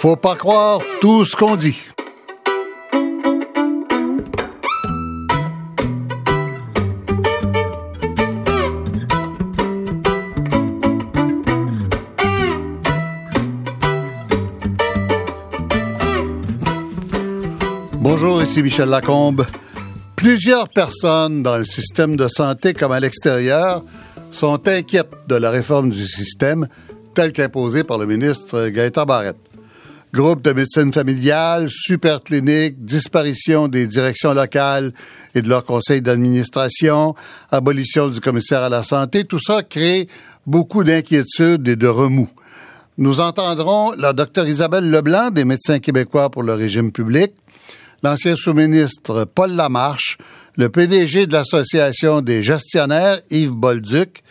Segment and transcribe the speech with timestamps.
[0.00, 1.76] Faut pas croire tout ce qu'on dit.
[17.94, 19.44] Bonjour, ici Michel Lacombe.
[20.14, 23.82] Plusieurs personnes dans le système de santé comme à l'extérieur
[24.30, 26.68] sont inquiètes de la réforme du système
[27.14, 29.47] telle qu'imposée par le ministre Gaëtan Barrette.
[30.14, 34.94] Groupe de médecine familiale, super clinique, disparition des directions locales
[35.34, 37.14] et de leur conseil d'administration,
[37.50, 40.08] abolition du commissaire à la santé, tout ça crée
[40.46, 42.30] beaucoup d'inquiétudes et de remous.
[42.96, 47.32] Nous entendrons la docteure Isabelle Leblanc des médecins québécois pour le régime public,
[48.02, 50.16] l'ancien sous-ministre Paul Lamarche,
[50.56, 54.22] le PDG de l'Association des gestionnaires, Yves Bolduc,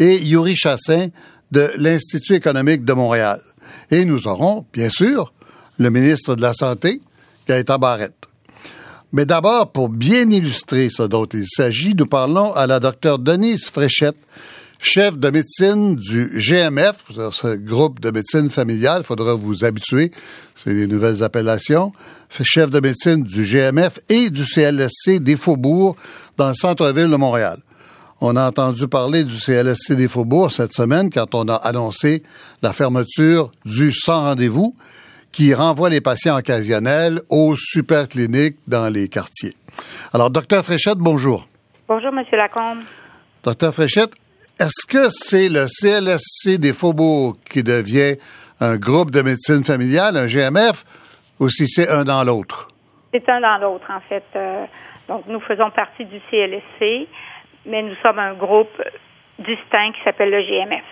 [0.00, 1.08] et Yuri Chassin
[1.52, 3.40] de l'Institut économique de Montréal.
[3.90, 5.32] Et nous aurons, bien sûr,
[5.78, 7.00] le ministre de la Santé,
[7.48, 8.14] Gaëtan Barrette.
[9.12, 13.68] Mais d'abord, pour bien illustrer ce dont il s'agit, nous parlons à la docteure Denise
[13.68, 14.16] Fréchette,
[14.78, 20.12] chef de médecine du GMF, ce groupe de médecine familiale, il faudra vous habituer,
[20.54, 21.92] c'est les nouvelles appellations,
[22.42, 25.96] chef de médecine du GMF et du CLSC des Faubourgs
[26.36, 27.58] dans le centre-ville de Montréal.
[28.22, 32.22] On a entendu parler du CLSC des Faubourgs cette semaine quand on a annoncé
[32.60, 34.76] la fermeture du sans rendez-vous
[35.32, 39.54] qui renvoie les patients occasionnels aux super cliniques dans les quartiers.
[40.12, 41.46] Alors, docteur Fréchette, bonjour.
[41.88, 42.80] Bonjour, Monsieur Lacombe.
[43.42, 44.12] Docteur Fréchette,
[44.58, 48.16] est-ce que c'est le CLSC des Faubourgs qui devient
[48.60, 50.84] un groupe de médecine familiale, un GMF,
[51.38, 52.68] ou si c'est un dans l'autre?
[53.14, 54.24] C'est un dans l'autre, en fait.
[54.36, 54.66] Euh,
[55.08, 57.08] donc, nous faisons partie du CLSC,
[57.66, 58.70] mais nous sommes un groupe
[59.38, 60.84] distinct qui s'appelle le GMF.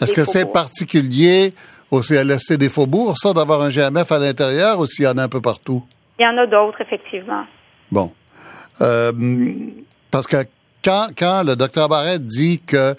[0.00, 1.54] Est-ce que c'est particulier
[1.90, 5.24] au CLSC des Faubourgs, ça, d'avoir un GMF à l'intérieur, ou s'il y en a
[5.24, 5.82] un peu partout?
[6.18, 7.44] Il y en a d'autres, effectivement.
[7.90, 8.12] Bon.
[8.80, 9.12] Euh,
[10.10, 10.44] parce que
[10.84, 12.94] quand, le docteur Barrett dit que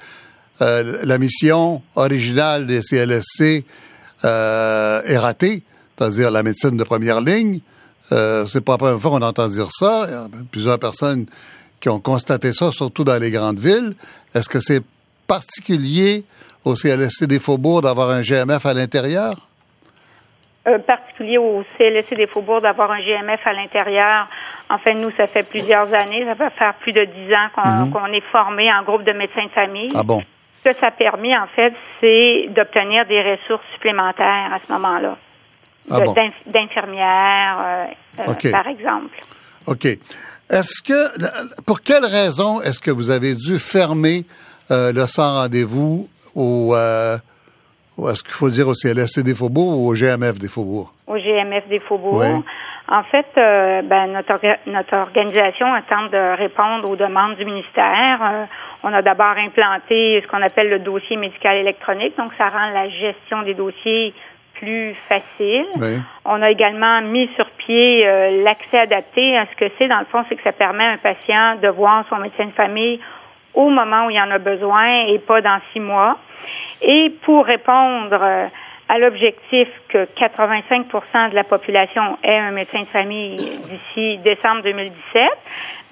[0.62, 3.66] euh, la mission originale des CLSC
[4.26, 5.64] euh, est ratée,
[5.98, 7.60] c'est-à-dire la médecine de première ligne,
[8.10, 10.28] c'est pas la première fois qu'on entend dire ça.
[10.52, 11.28] Plusieurs personnes
[11.80, 13.94] qui ont constaté ça, surtout dans les grandes villes.
[14.34, 14.84] Est-ce que c'est
[15.28, 16.24] particulier
[16.66, 19.36] au CLSC des Faubourgs d'avoir un GMF à l'intérieur?
[20.68, 24.28] Euh, particulier au CLSC des Faubourgs d'avoir un GMF à l'intérieur.
[24.70, 28.08] En fait, nous, ça fait plusieurs années, ça va faire plus de dix ans qu'on
[28.08, 28.14] mhm.
[28.14, 29.90] est formé en groupe de médecins de famille.
[29.96, 30.22] Ah bon?
[30.64, 35.18] Ce que ça a permis, en fait, c'est d'obtenir des ressources supplémentaires à ce moment-là.
[35.90, 36.00] Ah
[36.46, 37.86] D'infirmières, euh,
[38.20, 39.18] euh, par exemple.
[39.66, 39.88] OK.
[40.50, 44.26] Est-ce que, pour quelle raison est-ce que vous avez dû fermer
[44.70, 46.76] le sans rendez-vous au,
[48.08, 50.92] est-ce qu'il faut dire au CLSC des Faubourgs ou au GMF des Faubourgs?
[51.08, 52.44] Au GMF des Faubourgs.
[52.92, 58.20] En fait, euh, ben, notre, notre organisation tente de répondre aux demandes du ministère.
[58.20, 58.46] Euh,
[58.82, 62.90] on a d'abord implanté ce qu'on appelle le dossier médical électronique, donc ça rend la
[62.90, 64.14] gestion des dossiers
[64.60, 65.66] plus facile.
[66.26, 69.40] On a également mis sur pied euh, l'accès adapté.
[69.52, 72.06] Ce que c'est, dans le fond, c'est que ça permet à un patient de voir
[72.10, 73.00] son médecin de famille
[73.54, 76.18] au moment où il en a besoin et pas dans six mois.
[76.82, 78.48] Et pour répondre euh,
[78.90, 85.24] à l'objectif que 85% de la population ait un médecin de famille d'ici décembre 2017,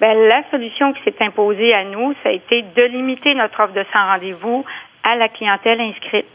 [0.00, 3.72] ben, la solution qui s'est imposée à nous, ça a été de limiter notre offre
[3.72, 4.64] de sans rendez-vous
[5.04, 6.26] à la clientèle inscrite.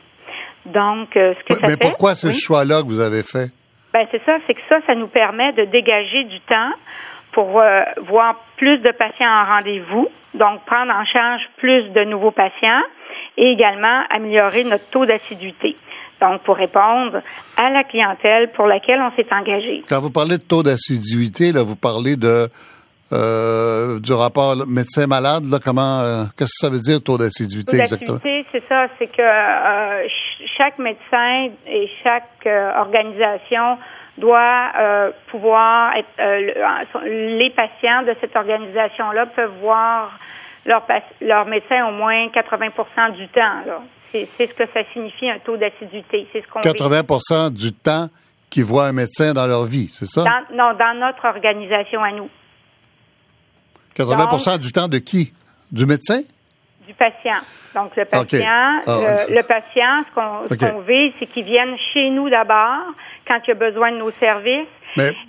[0.66, 3.51] Donc, euh, ce que ça Mais pourquoi ce choix-là que vous avez fait?
[3.94, 6.72] Ben, c'est ça, c'est que ça, ça nous permet de dégager du temps
[7.31, 12.31] pour euh, voir plus de patients en rendez-vous, donc prendre en charge plus de nouveaux
[12.31, 12.81] patients
[13.38, 15.75] et également améliorer notre taux d'assiduité.
[16.22, 17.22] Donc, pour répondre
[17.57, 19.84] à la clientèle pour laquelle on s'est engagé.
[19.90, 22.47] Quand vous parlez de taux d'assiduité, là, vous parlez de
[23.11, 25.46] euh, du rapport médecin-malade.
[25.46, 28.20] Là, comment euh, qu'est-ce que ça veut dire taux d'assiduité exactement?
[28.53, 30.08] C'est ça, c'est que euh,
[30.58, 32.47] chaque médecin et chaque
[32.78, 33.78] organisation
[34.20, 34.72] doit
[35.32, 36.08] pouvoir être
[37.03, 40.11] les patients de cette organisation-là peuvent voir
[40.66, 40.85] leur,
[41.22, 43.64] leur médecin au moins 80% du temps.
[44.11, 46.28] C'est ce que ça signifie un taux d'assiduité.
[46.32, 48.08] C'est ce qu'on 80% du temps
[48.49, 50.23] qu'ils voient un médecin dans leur vie, c'est ça?
[50.53, 52.29] non, dans notre organisation à nous.
[53.97, 55.34] 80% du temps de qui?
[55.72, 56.22] Du médecin?
[56.88, 57.41] Du patient.
[57.76, 60.03] Donc, le patient, ah, le, patient,
[60.50, 62.94] ce qu'on veut, c'est qu'il vienne chez nous d'abord
[63.28, 64.68] quand il a besoin de nos services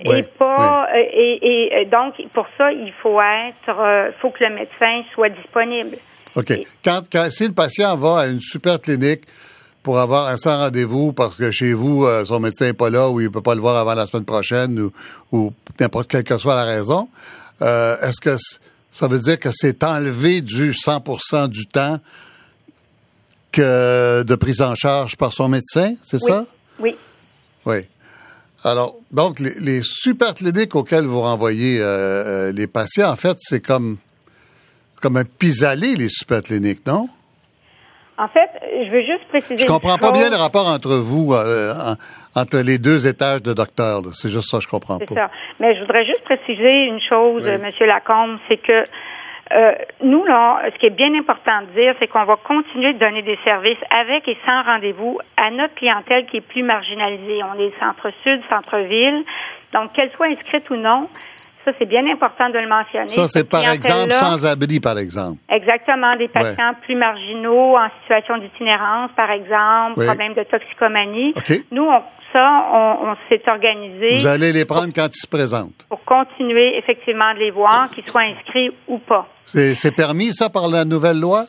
[0.01, 4.55] et pas euh, et, euh, donc pour ça il faut être euh, faut que le
[4.55, 5.97] médecin soit disponible.
[6.37, 6.53] OK.
[6.85, 9.23] Quand, si le patient va à une super clinique
[9.83, 13.21] pour avoir un sans rendez-vous parce que chez vous, son médecin n'est pas là ou
[13.21, 14.93] il peut pas le voir avant la semaine prochaine ou,
[15.31, 17.09] ou n'importe quelle que soit la raison,
[17.63, 18.37] euh, est-ce que
[18.95, 21.99] ça veut dire que c'est enlevé du 100% du temps
[23.51, 26.47] que de prise en charge par son médecin, c'est ça?
[26.79, 26.95] Oui.
[27.67, 27.79] Oui.
[28.63, 33.61] Alors, donc, les, super cliniques auxquelles vous renvoyez euh, euh, les patients, en fait, c'est
[33.61, 33.99] comme,
[35.03, 37.09] comme un pis-aller, les super cliniques, non?
[38.17, 39.59] En fait, je veux juste préciser.
[39.59, 41.97] Je comprends pas bien le rapport entre vous, euh,
[42.35, 44.03] entre les deux étages de docteurs.
[44.13, 45.05] C'est juste ça, je comprends pas.
[45.09, 45.31] C'est ça.
[45.61, 48.85] Mais je voudrais juste préciser une chose, Monsieur Lacombe, c'est que
[49.53, 49.73] euh,
[50.03, 53.23] nous, là, ce qui est bien important de dire, c'est qu'on va continuer de donner
[53.23, 57.41] des services avec et sans rendez-vous à notre clientèle qui est plus marginalisée.
[57.43, 59.23] On est centre-sud, centre-ville.
[59.73, 61.09] Donc, qu'elle soit inscrite ou non,
[61.65, 63.09] ça, c'est bien important de le mentionner.
[63.09, 65.39] Ça, c'est par exemple sans abri, par exemple.
[65.49, 71.35] Exactement, des patients plus marginaux en situation d'itinérance, par exemple, problème de toxicomanie.
[71.71, 72.03] Nous, on,
[72.35, 74.19] ça, on, s'est organisé.
[74.19, 75.87] Vous allez les prendre quand ils se présentent.
[75.89, 79.27] Pour continuer effectivement de les voir, qu'ils soient inscrits ou pas.
[79.47, 81.45] C'est permis, ça, par la nouvelle loi?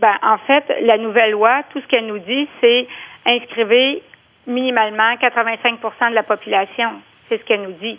[0.00, 2.86] Ben, en fait, la nouvelle loi, tout ce qu'elle nous dit, c'est
[3.26, 4.02] inscrivez
[4.46, 6.90] minimalement 85% de la population.
[7.28, 7.98] C'est ce qu'elle nous dit.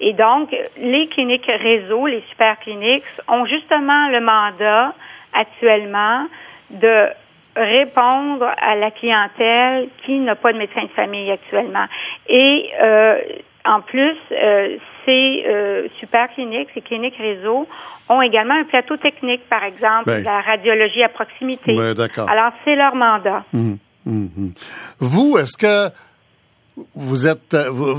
[0.00, 4.94] Et donc, les cliniques réseau, les super cliniques, ont justement le mandat
[5.32, 6.26] actuellement
[6.70, 7.08] de
[7.56, 11.84] répondre à la clientèle qui n'a pas de médecin de famille actuellement.
[12.28, 13.18] Et euh,
[13.64, 17.66] en plus, euh, ces euh, super cliniques, ces cliniques réseau,
[18.08, 20.24] ont également un plateau technique, par exemple, ben.
[20.24, 21.76] la radiologie à proximité.
[22.28, 23.44] Alors, c'est leur mandat.
[23.52, 24.52] Hum, hum, hum.
[24.98, 25.92] Vous, est-ce que
[26.94, 27.54] vous êtes.
[27.54, 27.94] Euh,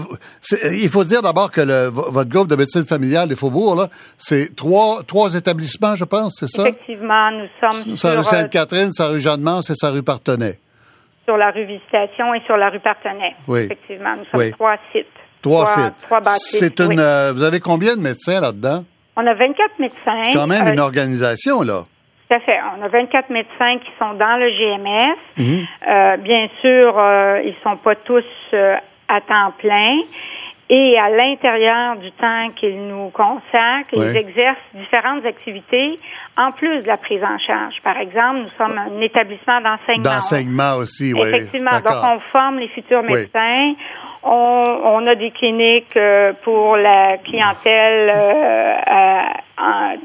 [0.71, 3.87] il faut dire d'abord que le, votre groupe de médecine familiale des Faubourgs,
[4.17, 6.67] c'est trois, trois établissements, je pense, c'est ça?
[6.67, 7.97] Effectivement, nous sommes.
[7.97, 10.59] Sur, rue Sainte-Catherine, sa rue Jeanne-Mance et sa rue Partenay.
[11.25, 13.35] Sur la rue Visitation et sur la rue Partenay.
[13.47, 13.59] Oui.
[13.61, 15.05] Effectivement, nous sommes trois sites.
[15.41, 15.93] Trois, sites.
[16.03, 16.57] Trois bâtisses.
[16.59, 16.99] C'est une.
[16.99, 18.85] Euh, vous avez combien de médecins là-dedans?
[19.17, 20.23] On a 24 médecins.
[20.25, 21.85] C'est quand même une euh, organisation, là.
[22.31, 22.59] Tout à fait.
[22.79, 25.17] On a 24 médecins qui sont dans le GMS.
[25.37, 25.65] Mhm.
[25.85, 28.23] Euh, bien sûr, euh, ils sont pas tous
[28.53, 28.77] euh,
[29.09, 29.99] à temps plein.
[30.69, 35.99] Et à l'intérieur du temps qu'ils nous consacrent, ils exercent différentes activités
[36.37, 37.75] en plus de la prise en charge.
[37.83, 40.15] Par exemple, nous sommes un établissement d'enseignement.
[40.15, 41.27] D'enseignement aussi, oui.
[41.27, 41.71] Effectivement.
[41.71, 43.73] Donc, on forme les futurs médecins.
[44.23, 48.09] On, on, a des cliniques euh, pour la clientèle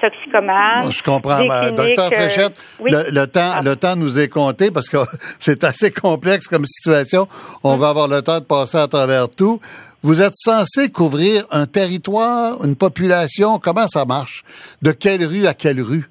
[0.00, 0.90] toxicomane.
[0.90, 1.40] Je comprends.
[1.40, 2.54] Docteur euh, Fréchette,
[2.84, 3.62] le, temps, ah.
[3.62, 4.98] le temps nous est compté parce que
[5.38, 7.28] c'est assez complexe comme situation.
[7.64, 7.80] On mm.
[7.80, 9.60] va avoir le temps de passer à travers tout.
[10.02, 13.58] Vous êtes censé couvrir un territoire, une population.
[13.58, 14.44] Comment ça marche?
[14.82, 16.08] De quelle rue à quelle rue?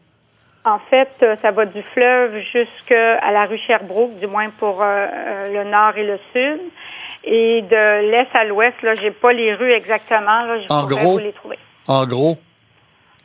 [0.66, 4.86] En fait, euh, ça va du fleuve jusqu'à la rue Sherbrooke, du moins pour euh,
[4.88, 6.60] euh, le nord et le sud.
[7.24, 10.44] Et de l'est à l'ouest, là, j'ai pas les rues exactement.
[10.44, 11.60] Là, je en gros, vous les trouver.
[11.88, 12.38] En gros?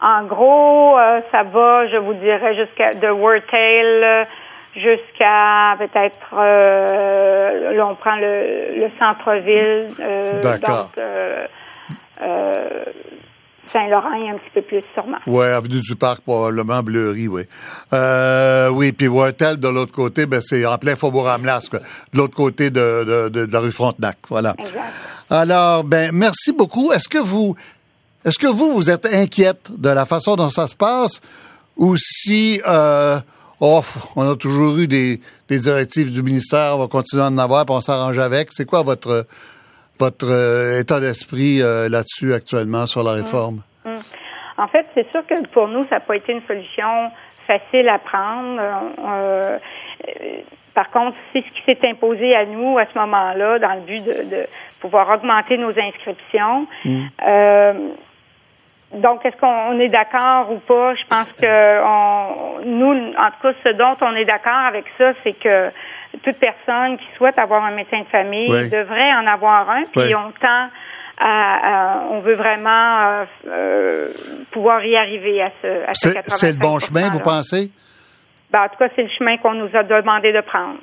[0.02, 0.97] En gros,
[1.31, 4.26] ça va, je vous dirais, jusqu'à de Wartail
[4.75, 10.93] jusqu'à peut-être euh, là on prend le, le centre-ville euh, D'accord.
[10.99, 11.47] Euh,
[12.23, 12.85] euh,
[13.73, 15.19] Saint-Laurent est un petit peu plus sûrement.
[15.29, 17.42] Oui, avenue du Parc, probablement Bleury, oui.
[17.92, 22.71] Euh, oui, puis Wartel, de l'autre côté, ben, c'est en plein Faubourg-Amelas, de l'autre côté
[22.71, 24.57] de, de, de, la rue Frontenac, voilà.
[24.59, 24.80] Exact.
[25.30, 26.90] Alors, ben, merci beaucoup.
[26.90, 27.54] Est-ce que vous,
[28.25, 31.21] est-ce que vous, vous êtes inquiète de la façon dont ça se passe?
[31.77, 33.19] Ou si, euh,
[33.61, 33.83] oh,
[34.17, 37.65] on a toujours eu des, des, directives du ministère, on va continuer à en avoir,
[37.65, 38.53] puis on s'arrange avec.
[38.53, 39.27] C'est quoi votre
[40.00, 43.61] votre euh, état d'esprit euh, là-dessus actuellement sur la réforme?
[43.85, 43.93] Hum.
[43.93, 44.00] Hum.
[44.57, 47.11] En fait, c'est sûr que pour nous, ça n'a pas été une solution
[47.47, 48.61] facile à prendre.
[48.99, 49.59] Euh,
[50.75, 54.05] par contre, c'est ce qui s'est imposé à nous à ce moment-là dans le but
[54.05, 54.47] de,
[54.81, 56.67] pouvoir augmenter nos inscriptions.
[56.87, 57.95] Hum.
[58.93, 60.95] Donc, est-ce qu'on est d'accord ou pas?
[60.97, 65.12] Je pense que on, nous, en tout cas, ce dont on est d'accord avec ça,
[65.23, 65.71] c'est que
[66.25, 70.33] toute personne qui souhaite avoir un médecin de famille devrait en avoir un, puis on
[70.41, 70.69] tend
[71.21, 74.09] à, on veut vraiment euh, euh,
[74.50, 77.71] pouvoir y arriver à ce, à ce C'est le bon chemin, vous pensez?
[78.52, 80.80] Ben, en tout cas, c'est le chemin qu'on nous a demandé de prendre.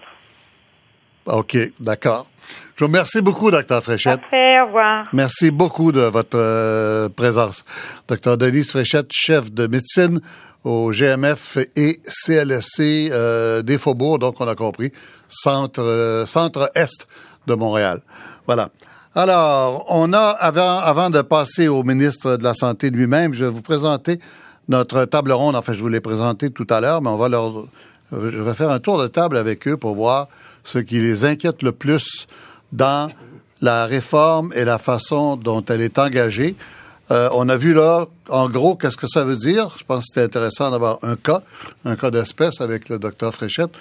[1.25, 2.27] OK, d'accord.
[2.75, 4.21] Je vous remercie beaucoup, docteur Fréchette.
[4.21, 5.07] Parfait, au revoir.
[5.11, 7.63] Merci beaucoup de votre euh, présence.
[8.07, 10.21] Docteur Denise Fréchette, chef de médecine
[10.63, 14.91] au GMF et CLSC euh, des Faubourgs, donc on a compris,
[15.27, 17.07] centre, euh, centre-est
[17.47, 18.01] de Montréal.
[18.45, 18.69] Voilà.
[19.15, 23.51] Alors, on a, avant, avant de passer au ministre de la Santé lui-même, je vais
[23.51, 24.19] vous présenter
[24.69, 25.55] notre table ronde.
[25.55, 27.65] Enfin, je vous l'ai présenté tout à l'heure, mais on va leur,
[28.11, 30.27] je vais faire un tour de table avec eux pour voir
[30.63, 32.27] ce qui les inquiète le plus
[32.71, 33.09] dans
[33.61, 36.55] la réforme et la façon dont elle est engagée.
[37.09, 39.73] Euh, on a vu là, en gros, qu'est-ce que ça veut dire?
[39.79, 41.41] Je pense que c'était intéressant d'avoir un cas,
[41.85, 43.71] un cas d'espèce avec le docteur Fréchette.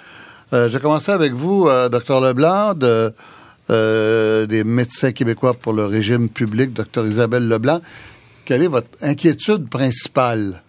[0.53, 3.13] Euh, J'ai commencé avec vous, euh, docteur Leblanc, de,
[3.69, 7.81] euh, des médecins québécois pour le régime public, docteur Isabelle Leblanc.
[8.45, 10.61] Quelle est votre inquiétude principale?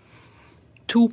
[0.88, 1.11] Tout.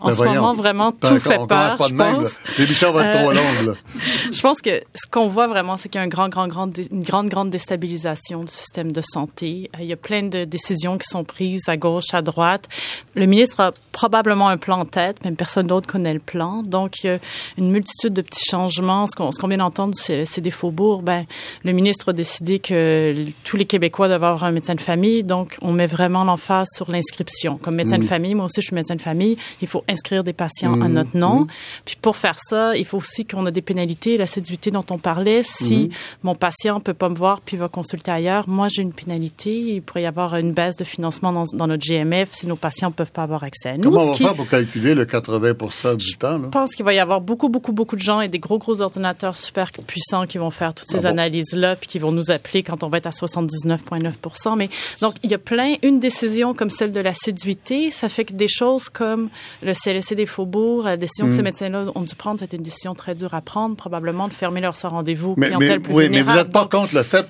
[0.00, 2.38] En Ben ce moment, vraiment, Ben, tout fait peur, pas je pense.
[2.58, 3.72] L'émission va être trop Euh, longue, là.
[4.32, 6.68] Je pense que ce qu'on voit vraiment, c'est qu'il y a un grand, grand, grand,
[6.90, 9.70] une grande, grande déstabilisation du système de santé.
[9.74, 12.68] Euh, Il y a plein de décisions qui sont prises à gauche, à droite.
[13.14, 16.62] Le ministre a probablement un plan en tête, mais personne d'autre connaît le plan.
[16.64, 17.18] Donc, il y a
[17.56, 19.06] une multitude de petits changements.
[19.06, 21.02] Ce qu'on ce qu'on vient d'entendre, c'est des faubourgs.
[21.04, 21.24] Ben,
[21.62, 25.22] le ministre a décidé que tous les Québécois doivent avoir un médecin de famille.
[25.22, 27.58] Donc, on met vraiment l'emphase sur l'inscription.
[27.62, 29.36] Comme médecin de famille, moi aussi, je suis médecin de famille.
[29.62, 31.46] Il faut inscrire des patients à notre nom.
[31.84, 35.42] Puis pour faire ça, il faut aussi qu'on ait des pénalités, l'assiduité dont on parlait.
[35.42, 35.90] Si
[36.22, 39.58] mon patient peut pas me voir puis va consulter ailleurs, moi j'ai une pénalité.
[39.58, 42.90] Il pourrait y avoir une baisse de financement dans, dans notre GMF si nos patients
[42.90, 43.84] peuvent pas avoir accès à nous.
[43.84, 46.44] Comment on va qui- faire pour calculer le 80 du temps, là?
[46.44, 48.80] je pense qu'il va y avoir beaucoup, beaucoup, beaucoup de gens et des gros, gros
[48.80, 51.18] ordinateurs super puissants qui vont faire toutes ces Ah bon?
[51.18, 55.30] analyses-là, puis qui vont nous appeler quand on va être à 79,9 Mais donc, il
[55.30, 59.28] y a plein, une décision comme celle de l'assiduité, ça fait que des choses comme
[59.62, 62.94] le CLSC des Faubourgs, la décision que ces médecins-là ont dû prendre, c'était une décision
[62.94, 66.22] très dure à prendre, probablement de fermer leur sans rendez-vous Mais, mais- plus oui, mais
[66.22, 67.26] vous n'êtes pas Donc, contre le fait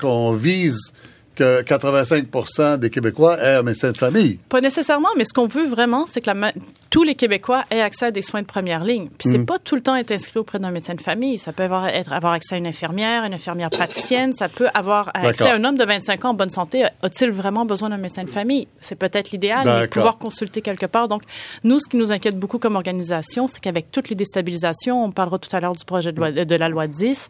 [0.00, 0.92] qu'on vise
[1.34, 4.38] que 85 des Québécois aient un médecin de famille.
[4.48, 6.52] Pas nécessairement, mais ce qu'on veut vraiment, c'est que la
[6.94, 9.08] tous les Québécois aient accès à des soins de première ligne.
[9.18, 11.38] Puis c'est pas tout le temps être inscrit auprès d'un médecin de famille.
[11.38, 14.32] Ça peut avoir, être, avoir accès à une infirmière, une infirmière praticienne.
[14.32, 16.84] Ça peut avoir accès à un homme de 25 ans en bonne santé.
[17.02, 18.68] A-t-il vraiment besoin d'un médecin de famille?
[18.78, 21.08] C'est peut-être l'idéal, mais pouvoir consulter quelque part.
[21.08, 21.22] Donc,
[21.64, 25.40] nous, ce qui nous inquiète beaucoup comme organisation, c'est qu'avec toutes les déstabilisations, on parlera
[25.40, 27.28] tout à l'heure du projet de, loi, de la loi 10,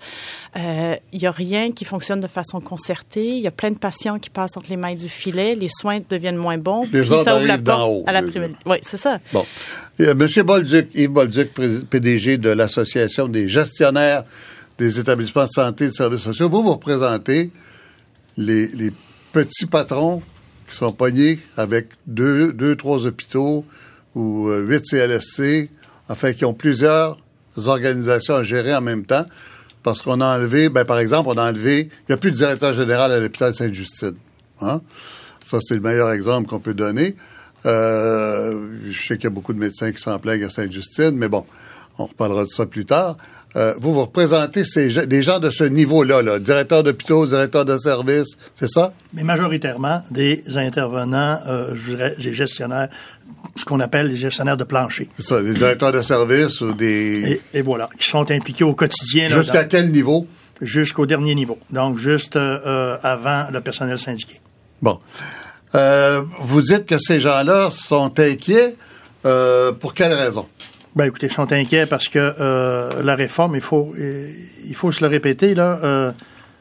[0.58, 3.28] euh, il y a rien qui fonctionne de façon concertée.
[3.28, 5.54] Il y a plein de patients qui passent entre les mailles du filet.
[5.54, 6.88] Les soins deviennent moins bons.
[6.92, 8.54] Les ça ouvre la porte haut, à la prime-.
[8.66, 9.20] Oui, c'est ça.
[9.32, 9.46] Bon.
[10.00, 11.52] Euh, Monsieur Bolduc, Yves Bolduc,
[11.88, 14.24] PDG de l'Association des gestionnaires
[14.78, 17.50] des établissements de santé et de services sociaux, vous, vous représentez
[18.36, 18.92] les, les
[19.32, 20.22] petits patrons
[20.68, 23.64] qui sont pognés avec deux, deux trois hôpitaux
[24.14, 25.70] ou euh, huit CLSC,
[26.08, 27.18] enfin, qui ont plusieurs
[27.66, 29.26] organisations à gérer en même temps,
[29.84, 32.36] parce qu'on a enlevé, ben, par exemple, on a enlevé, il n'y a plus de
[32.36, 34.16] directeur général à l'hôpital Sainte-Justine.
[34.60, 34.80] Hein?
[35.44, 37.14] Ça, c'est le meilleur exemple qu'on peut donner.
[37.66, 41.28] Euh, je sais qu'il y a beaucoup de médecins qui s'en plaignent à Sainte-Justine, mais
[41.28, 41.44] bon,
[41.98, 43.18] on reparlera de ça plus tard.
[43.56, 47.78] Euh, vous, vous représentez ces, des gens de ce niveau-là, là, directeur d'hôpitaux, directeur de
[47.78, 48.92] services, c'est ça?
[49.12, 52.88] mais majoritairement des intervenants, euh, je dirais, des gestionnaires,
[53.54, 55.08] ce qu'on appelle les gestionnaires de plancher.
[55.18, 57.40] C'est ça, des directeurs de services ou des...
[57.54, 60.26] Et, et voilà, qui sont impliqués au quotidien Jusqu'à dans- quel niveau?
[60.60, 61.58] jusqu'au dernier niveau.
[61.70, 64.40] Donc, juste euh, avant le personnel syndiqué.
[64.82, 64.98] Bon.
[66.40, 68.76] Vous dites que ces gens-là sont inquiets.
[69.80, 70.46] Pour quelle raison?
[70.96, 74.28] Ben, écoutez, ils sont inquiets parce que euh, la réforme, il faut, euh,
[74.68, 76.12] il faut se le répéter, là, euh,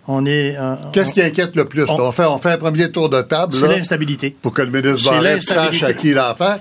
[0.08, 0.56] on est...
[0.58, 1.84] euh, Qu'est-ce qui inquiète le plus?
[1.88, 3.54] on- On, fait, on fait un premier tour de table.
[3.54, 4.36] C'est l'instabilité.
[4.42, 6.60] Pour que le ministre Barrette sache à qui il a affaire.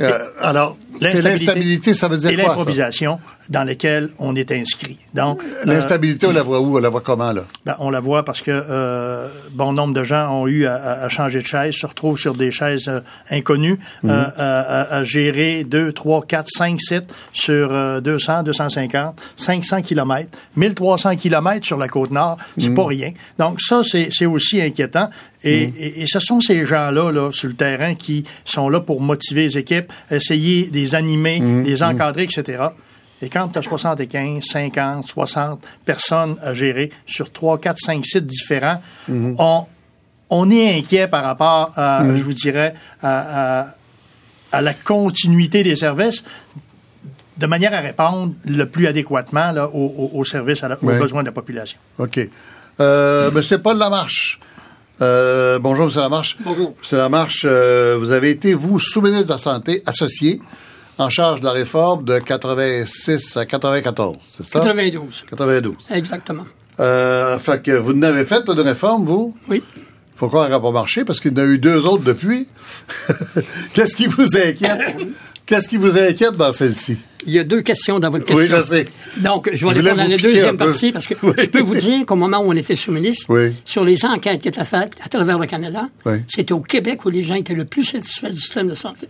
[0.00, 0.10] Euh,
[0.40, 4.98] alors, c'est l'instabilité, ça veut dire et quoi, l'improvisation dans lesquelles on est inscrit.
[5.12, 6.76] Donc, euh, L'instabilité, on la voit où?
[6.76, 7.42] On la voit comment, là?
[7.64, 11.40] Ben, on la voit parce que euh, bon nombre de gens ont eu à, changer
[11.42, 14.10] de chaise, se retrouvent sur des chaises euh, inconnues, Mhm.
[14.10, 20.36] euh, à, à- gérer 2, 3, 4, 5 sites sur euh, 200, 250, 500 kilomètres,
[20.56, 22.74] 1300 kilomètres sur la côte nord, c'est Mhm.
[22.74, 23.12] pas rien.
[23.38, 25.08] Donc ça, c'est aussi inquiétant.
[25.44, 25.72] Et, Mhm.
[25.78, 29.42] et- et ce sont ces gens-là là, sur le terrain qui sont là pour motiver
[29.42, 31.64] les équipes, essayer de les animer, Mhm.
[31.64, 32.64] les encadrer, etc.
[33.22, 38.26] Et quand tu as 75, 50, 60 personnes à gérer sur 3, 4, 5 sites
[38.26, 39.64] différents, on,
[40.30, 43.74] on est inquiet par rapport à, je vous dirais, à, à-
[44.52, 46.22] à la continuité des services
[47.36, 51.26] de manière à répondre le plus adéquatement là, aux, services, à la- aux besoins de
[51.26, 51.78] la population.
[51.98, 52.20] OK.
[52.80, 54.38] Euh, Monsieur Paul Lamarche.
[55.02, 56.36] Euh, bonjour, Monsieur Lamarche.
[56.40, 56.74] Bonjour.
[56.78, 60.40] Monsieur Lamarche, euh, vous avez été, vous, sous-ministre de la Santé, associé,
[60.98, 64.60] en charge de la réforme de 86 à 94, c'est ça?
[64.60, 65.24] 92.
[65.28, 65.74] 92.
[65.90, 66.46] Exactement.
[66.80, 69.36] Euh, fait que vous n'avez fait de réforme, vous?
[69.48, 69.62] Oui.
[70.16, 71.04] Faut croire qu'elle n'a pas marché?
[71.04, 72.48] Parce qu'il y en a eu deux autres depuis.
[73.74, 74.96] Qu'est-ce qui vous inquiète?
[75.46, 76.96] Qu'est-ce qui vous inquiète dans celle-ci?
[77.26, 78.44] Il y a deux questions dans votre question.
[78.46, 78.86] Oui, je sais.
[79.18, 81.32] Donc, je Je vais voulais répondre à la deuxième partie parce que Oui.
[81.38, 83.52] je peux vous dire qu'au moment où on était sous-ministre, Oui.
[83.64, 86.16] sur les enquêtes qui étaient faites à travers le Canada, Oui.
[86.28, 89.06] c'était au Québec où les gens étaient le plus satisfaits du système de santé.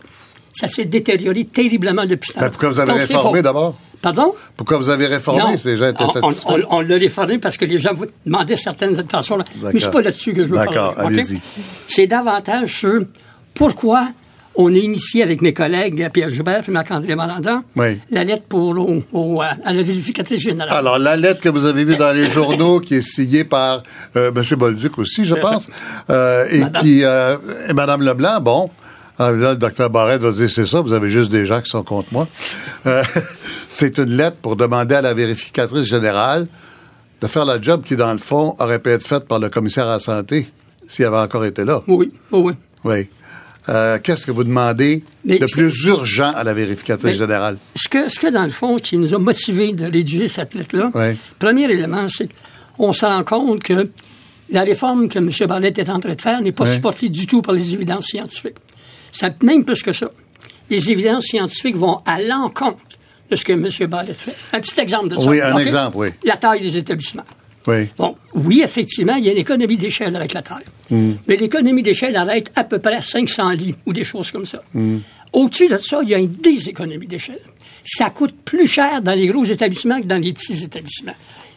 [0.53, 3.77] Ça s'est détérioré terriblement depuis Ben, pourquoi vous avez Donc, réformé d'abord?
[4.03, 4.35] Pardon?
[4.57, 5.41] Pourquoi vous avez réformé?
[5.41, 5.59] Non.
[5.59, 6.47] ces gens étaient On- satisfaits?
[6.69, 9.39] on- on l'a réformé parce que les gens vous demandaient certaines attentions.
[9.73, 10.71] Mais c'est pas là-dessus que je veux parler.
[10.75, 11.41] D'accord, allez-y.
[11.89, 13.03] C'est davantage sur
[13.55, 14.09] pourquoi
[14.57, 18.01] on a initié avec mes collègues Pierre Joubert et Marc-André Malandin Oui.
[18.11, 20.73] la lettre pour au- au- à la vérificatrice générale.
[20.77, 23.83] Alors, la lettre que vous avez vue dans les journaux, qui est signée par
[24.17, 24.43] euh, M.
[24.57, 25.67] Bolduc aussi, je pense,
[26.11, 26.83] euh, et Madame.
[26.83, 27.05] qui...
[27.05, 27.37] Euh,
[27.69, 28.71] et Mme Leblanc, bon...
[29.19, 31.71] ah, là, le docteur Barrette va dire, c'est ça, vous avez juste des gens qui
[31.71, 32.29] sont contre moi.
[32.87, 33.03] Euh,
[33.71, 36.47] c'est une lettre pour demander à la vérificatrice générale
[37.21, 39.87] de faire la job qui, dans le fond, aurait pu être faite par le commissaire
[39.89, 40.47] à la santé
[40.87, 41.83] s'il avait encore été là.
[41.89, 42.53] Oui, oui, oui.
[42.85, 43.09] Oui.
[43.69, 47.57] Euh, Qu'est-ce que vous demandez Mais de plus urgent à la vérificatrice Mais- générale?
[47.77, 50.91] Ce que, ce que, dans le fond, qui nous a motivés de rédiger cette lettre-là,
[50.95, 51.17] Oui.
[51.39, 52.29] premier élément, c'est
[52.77, 53.89] qu'on se rend compte que
[54.51, 55.31] la réforme que M.
[55.49, 56.75] Barrett est en train de faire n'est pas Oui.
[56.75, 58.57] supportée du tout par les évidences scientifiques.
[59.13, 60.11] Ça, même plus que ça.
[60.69, 62.79] Les évidences scientifiques vont à l'encontre
[63.31, 63.69] de ce que M.
[63.89, 64.35] Barrett fait.
[64.53, 65.27] Un petit exemple de ça.
[65.29, 66.09] Oui, un exemple, oui.
[66.25, 67.25] La taille des établissements.
[67.67, 67.89] Oui.
[67.99, 70.65] Bon, oui, effectivement, il y a une économie d'échelle avec la taille.
[70.91, 74.63] Mais l'économie d'échelle arrête à peu près 500 lits ou des choses comme ça.
[75.33, 77.41] Au-dessus de ça, il y a une déséconomie d'échelle.
[77.85, 81.15] Ça coûte plus cher dans les gros établissements que dans les petits établissements.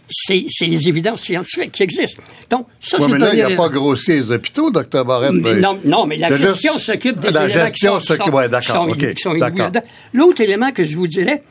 [0.10, 2.24] C'est c'est les évidences scientifiques qui existent.
[2.50, 5.34] Donc, ça, Oui, c'est mais là, il premier n'a pas grossi les hôpitaux, docteur Barrette.
[5.34, 8.48] Mais non, non, mais la a gestion s'occupe des La gestion sont- qui sont- ouais,
[8.48, 9.72] d'accord.
[10.14, 11.42] L'autre élément que je vous dirais,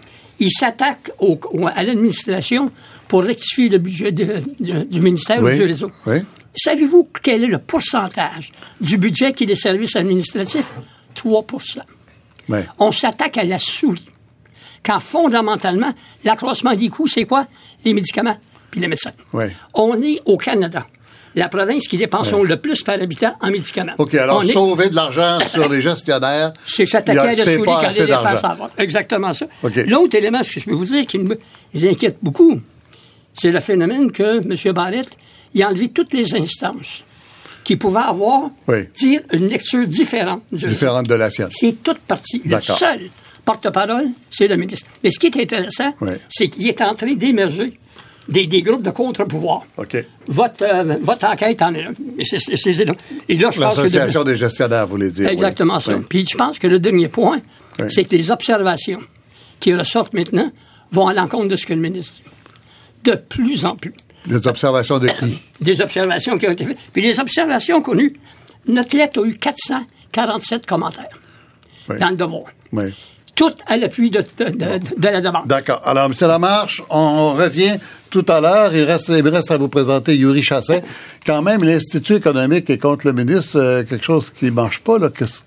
[0.40, 1.10] il s'attaque
[1.74, 2.70] à l'administration
[3.08, 5.90] pour rectifier le budget de- de- du ministère ou du réseau.
[6.06, 6.18] oui.
[6.58, 10.72] Savez-vous quel est le pourcentage du budget qui est des services administratifs?
[11.14, 11.44] 3
[12.48, 12.58] Oui.
[12.78, 14.06] On s'attaque à la souris.
[14.82, 15.92] Quand fondamentalement,
[16.24, 17.46] l'accroissement des coûts, c'est quoi?
[17.84, 18.38] Les médicaments
[18.70, 19.12] puis les médecins.
[19.34, 19.44] Oui.
[19.74, 20.86] On est au Canada.
[21.34, 23.92] La province qui dépense le plus par habitant en médicaments.
[23.98, 26.52] OK, alors On est- sauver de l'argent sur les gestionnaires.
[26.66, 27.90] c'est s'attaquer à la souris quand
[28.54, 28.70] voir.
[28.78, 29.46] Exactement ça.
[29.86, 31.34] L'autre élément, ce que je peux vous dire, qui nous
[31.84, 32.58] inquiète beaucoup,
[33.38, 34.72] c'est le phénomène que M.
[34.72, 35.08] Barrett,
[35.54, 37.04] il a enlevé toutes les instances
[37.64, 38.84] qui pouvaient avoir, Oui.
[38.96, 40.42] dire une lecture différente.
[40.52, 41.48] du- Différente de la sienne.
[41.50, 42.40] C'est toute partie.
[42.44, 43.00] Le seul
[43.44, 44.88] porte-parole, c'est le ministre.
[45.02, 46.12] Mais ce qui est intéressant, Oui.
[46.28, 47.72] c'est qu'il est en train d'émerger
[48.28, 49.64] des, des groupes de contre-pouvoir.
[50.28, 51.90] Votre, euh, votre enquête en est là.
[53.28, 55.26] L'association des gestionnaires, vous voulez dire.
[55.26, 55.32] oui.
[55.32, 55.92] Exactement ça.
[56.08, 57.40] Puis je pense que le dernier point,
[57.88, 59.00] c'est que les observations
[59.60, 60.50] qui ressortent maintenant
[60.92, 62.22] vont à l'encontre de ce que le ministre dit.
[63.06, 63.94] De plus en plus.
[64.26, 65.40] Les observations de qui?
[65.60, 66.78] Des observations qui ont été faites.
[66.92, 68.16] Puis les observations qu'on a eues,
[68.66, 71.06] notre lettre a eu 447 commentaires
[71.88, 71.98] Oui.
[71.98, 72.44] dans le devoir.
[72.72, 72.92] Oui.
[73.34, 75.46] Tout à l'appui de, de- de- de la demande.
[75.46, 75.82] D'accord.
[75.84, 76.14] Alors, M.
[76.22, 78.74] Lamarche, on revient tout à l'heure.
[78.74, 80.80] Il reste, il reste à vous présenter Yuri Chassin.
[81.26, 84.98] Quand même, l'Institut économique est contre le ministre, euh, quelque chose qui ne marche pas.
[84.98, 85.10] Là.
[85.16, 85.42] Qu'est-ce-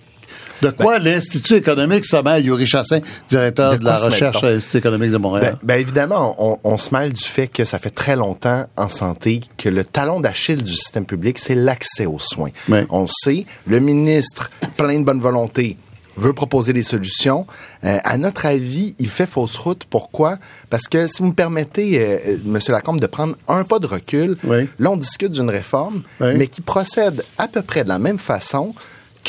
[0.61, 5.11] De quoi l'Institut économique se mêle, Yuri Chassin, directeur de, la recherche à l'Institut économique
[5.11, 5.57] de Montréal?
[5.63, 8.89] Ben, ben, évidemment, on, on se mêle du fait que ça fait très longtemps en
[8.89, 12.51] santé que le talon d'Achille du système public, c'est l'accès aux soins.
[12.89, 15.77] On le sait, le ministre, plein de bonne volonté,
[16.17, 17.47] veut proposer des solutions.
[17.83, 19.85] Euh, à notre avis, il fait fausse route.
[19.89, 20.37] Pourquoi?
[20.69, 23.87] Parce que si vous me permettez, euh, euh, Monsieur Lacombe, de prendre un pas de
[23.87, 24.67] recul, Oui.
[24.79, 26.33] là, on discute d'une réforme, Oui.
[26.35, 28.73] mais qui procède à peu près de la même façon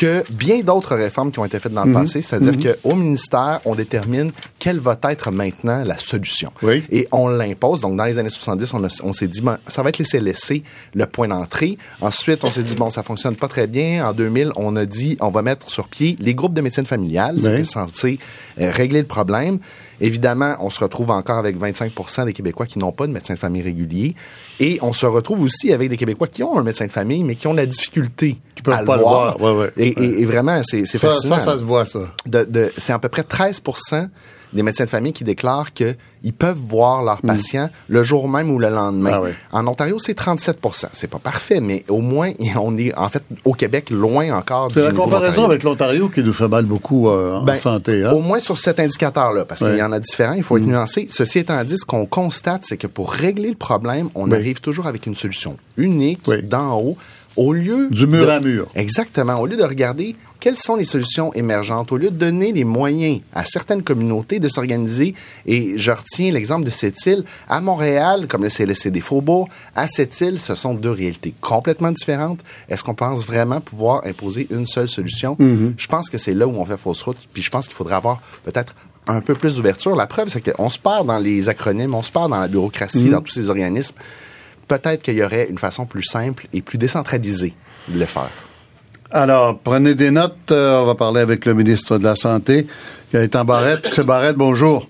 [0.00, 2.00] que bien d'autres réformes qui ont été faites dans le Mhm.
[2.02, 6.52] passé, c'est-à-dire qu'au ministère, on détermine quelle va être maintenant la solution.
[6.62, 6.82] Oui.
[6.90, 7.80] Et on l'impose.
[7.80, 10.62] Donc, dans les années 70, on, on s'est dit, ben, ça va être laisser laisser
[10.94, 11.76] le point d'entrée.
[12.00, 14.06] Ensuite, on s'est dit, bon, ça fonctionne pas très bien.
[14.08, 17.34] En 2000, on a dit, on va mettre sur pied les groupes de médecine familiale.
[17.36, 17.42] Oui.
[17.44, 18.18] C'était censé
[18.58, 19.58] euh, régler le problème.
[20.00, 23.38] Évidemment, on se retrouve encore avec 25% des Québécois qui n'ont pas de médecin de
[23.38, 24.14] famille régulier.
[24.58, 27.34] Et on se retrouve aussi avec des Québécois qui ont un médecin de famille, mais
[27.34, 29.38] qui ont la difficulté Qui peuvent à pas le voir.
[29.38, 29.54] voir.
[29.56, 29.70] Ouais, ouais.
[29.76, 32.00] Et, et- et vraiment, c'est ça, ça, ça se voit, ça.
[32.26, 33.60] de, de- c'est à peu près 13
[34.52, 35.96] des médecins de famille qui déclarent qu'ils
[36.36, 39.10] peuvent voir leurs patients le jour même ou le lendemain.
[39.14, 39.30] Ah oui.
[39.52, 43.52] En Ontario, c'est 37% C'est pas parfait, mais au moins, on est, en fait, au
[43.54, 47.44] Québec, loin encore C'est la comparaison avec l'Ontario qui nous fait mal beaucoup euh, en
[47.44, 48.04] Ben, santé.
[48.04, 48.12] Hein?
[48.12, 51.08] Au moins sur cet indicateur-là, parce qu'il y en a différents, il faut être nuancé.
[51.10, 54.34] Ceci étant dit, ce qu'on constate, c'est que pour régler le problème, on Oui.
[54.36, 56.42] arrive toujours avec une solution unique, Oui.
[56.42, 56.96] d'en haut,
[57.36, 57.88] au lieu...
[57.90, 58.66] Du mur de- à mur.
[58.74, 59.36] Exactement.
[59.40, 63.20] Au lieu de regarder quelles sont les solutions émergentes, au lieu de donner les moyens
[63.34, 65.14] à certaines communautés de s'organiser,
[65.46, 69.86] et je retiens l'exemple de cette île, à Montréal, comme le CLSC des Faubourgs, à
[69.86, 72.40] cette île, ce sont deux réalités complètement différentes.
[72.70, 75.36] Est-ce qu'on pense vraiment pouvoir imposer une seule solution?
[75.76, 77.96] Je pense que c'est là où on fait fausse route, puis je pense qu'il faudrait
[77.96, 78.74] avoir peut-être
[79.06, 79.94] un peu plus d'ouverture.
[79.96, 83.10] La preuve, c'est qu'on se perd dans les acronymes, on se perd dans la bureaucratie,
[83.10, 83.94] dans tous ces organismes.
[84.70, 87.54] Peut-être qu'il y aurait une façon plus simple et plus décentralisée
[87.88, 88.30] de le faire.
[89.10, 90.52] Alors, prenez des notes.
[90.52, 92.68] euh, on va parler avec le ministre de la Santé,
[93.12, 93.98] Gaëtan Barrette.
[93.98, 94.04] M.
[94.06, 94.86] Barrette, bonjour.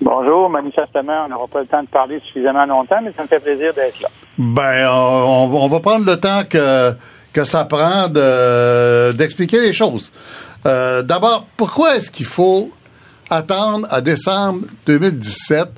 [0.00, 0.50] Bonjour.
[0.50, 3.72] Manifestement, on n'aura pas le temps de parler suffisamment longtemps, mais ça me fait plaisir
[3.72, 4.08] d'être là.
[4.38, 6.90] Ben, on, va prendre le temps que,
[7.32, 10.12] que ça prend d'expliquer les choses.
[10.66, 12.72] Euh, d'abord, pourquoi est-ce qu'il faut
[13.30, 15.68] attendre à décembre 2017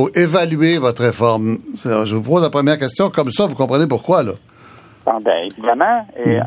[0.00, 1.58] pour évaluer votre réforme?
[1.84, 3.10] Je vous pose la première question.
[3.10, 4.32] Comme ça, vous comprenez pourquoi, là?
[5.04, 6.06] Ah, ben, évidemment.
[6.24, 6.38] Hmm.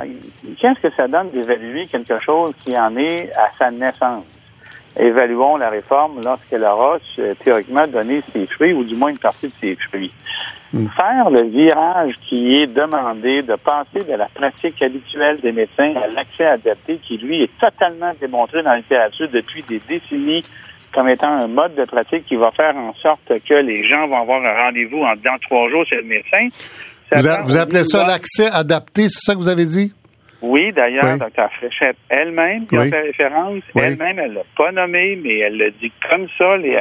[0.59, 4.25] Qu'est-ce que ça donne d'évaluer quelque chose qui en est à sa naissance?
[4.97, 6.97] Évaluons la réforme lorsqu'elle aura
[7.43, 10.11] théoriquement donné ses fruits, ou du moins une partie de ses fruits.
[10.73, 10.87] Hmm.
[10.95, 16.07] Faire le virage qui est demandé de passer de la pratique habituelle des médecins à
[16.07, 20.43] l'accès adapté, qui lui est totalement démontré dans la littérature depuis des décennies
[20.93, 24.21] comme étant un mode de pratique qui va faire en sorte que les gens vont
[24.21, 26.47] avoir un rendez-vous en dans trois jours chez le médecin.
[27.45, 29.93] Vous, appelez ça l'accès adapté, c'est ça que vous avez dit?
[30.41, 31.49] Oui, d'ailleurs, Dr.
[31.57, 35.91] Fréchette elle-même, qui a fait référence, elle-même, elle l'a pas nommé, mais elle le dit
[36.09, 36.57] comme ça.
[36.57, 36.79] Les,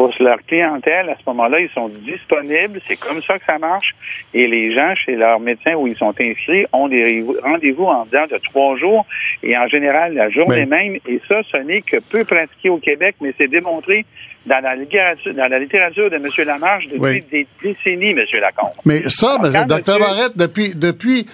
[0.00, 2.80] pour leur clientèle, à ce moment-là, ils sont disponibles.
[2.88, 3.94] C'est comme ça que ça marche.
[4.32, 8.24] Et les gens, chez leur médecin où ils sont inscrits, ont des rendez-vous en dedans
[8.30, 9.04] de trois jours
[9.42, 10.96] et en général la journée même.
[11.06, 14.06] Et ça, ce n'est que peu pratiqué au Québec, mais c'est démontré
[14.46, 16.46] dans la littérature, dans la littérature de M.
[16.46, 18.24] Lamarche depuis des décennies, M.
[18.40, 18.70] Lacombe.
[18.86, 19.98] Mais ça, Dr.
[19.98, 21.26] Barrette, depuis, depuis,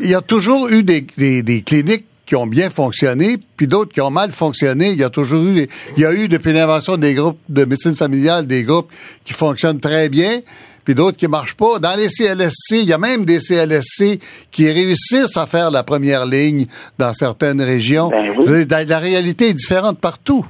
[0.00, 3.92] il y a toujours eu des, des, des cliniques qui ont bien fonctionné, puis d'autres
[3.92, 4.90] qui ont mal fonctionné.
[4.90, 7.94] Il y a toujours eu, il y a eu depuis l'invention des groupes de médecine
[7.94, 8.92] familiale, des groupes
[9.24, 10.40] qui fonctionnent très bien,
[10.84, 11.78] puis d'autres qui marchent pas.
[11.78, 16.26] Dans les CLSC, il y a même des CLSC qui réussissent à faire la première
[16.26, 16.66] ligne
[16.98, 18.10] dans certaines régions.
[18.10, 20.44] Ben la réalité est différente partout.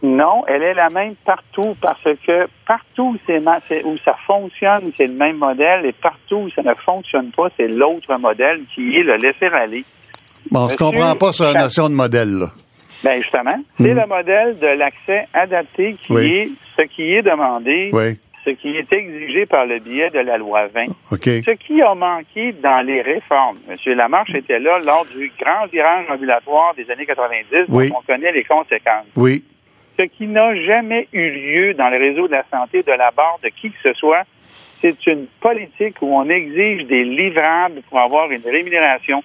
[0.00, 3.16] Non, elle est la même partout parce que partout
[3.84, 7.66] où ça fonctionne, c'est le même modèle et partout où ça ne fonctionne pas, c'est
[7.66, 9.84] l'autre modèle qui est le laisser aller.
[10.50, 12.46] Bon, on ne comprend pas sur la notion de modèle, là.
[13.04, 14.00] Ben justement, c'est hmm.
[14.00, 17.90] le modèle de l'accès adapté qui est ce qui est demandé,
[18.44, 20.86] ce qui est exigé par le biais de la loi 20.
[21.10, 23.58] Ce qui a manqué dans les réformes.
[23.68, 23.76] M.
[23.94, 28.44] Lamarche était là lors du grand virage ambulatoire des années 90, dont on connaît les
[28.44, 29.06] conséquences.
[29.14, 29.44] Oui.
[29.98, 33.38] Ce qui n'a jamais eu lieu dans le réseau de la santé de la barre
[33.42, 34.24] de qui que ce soit,
[34.80, 39.22] c'est une politique où on exige des livrables pour avoir une rémunération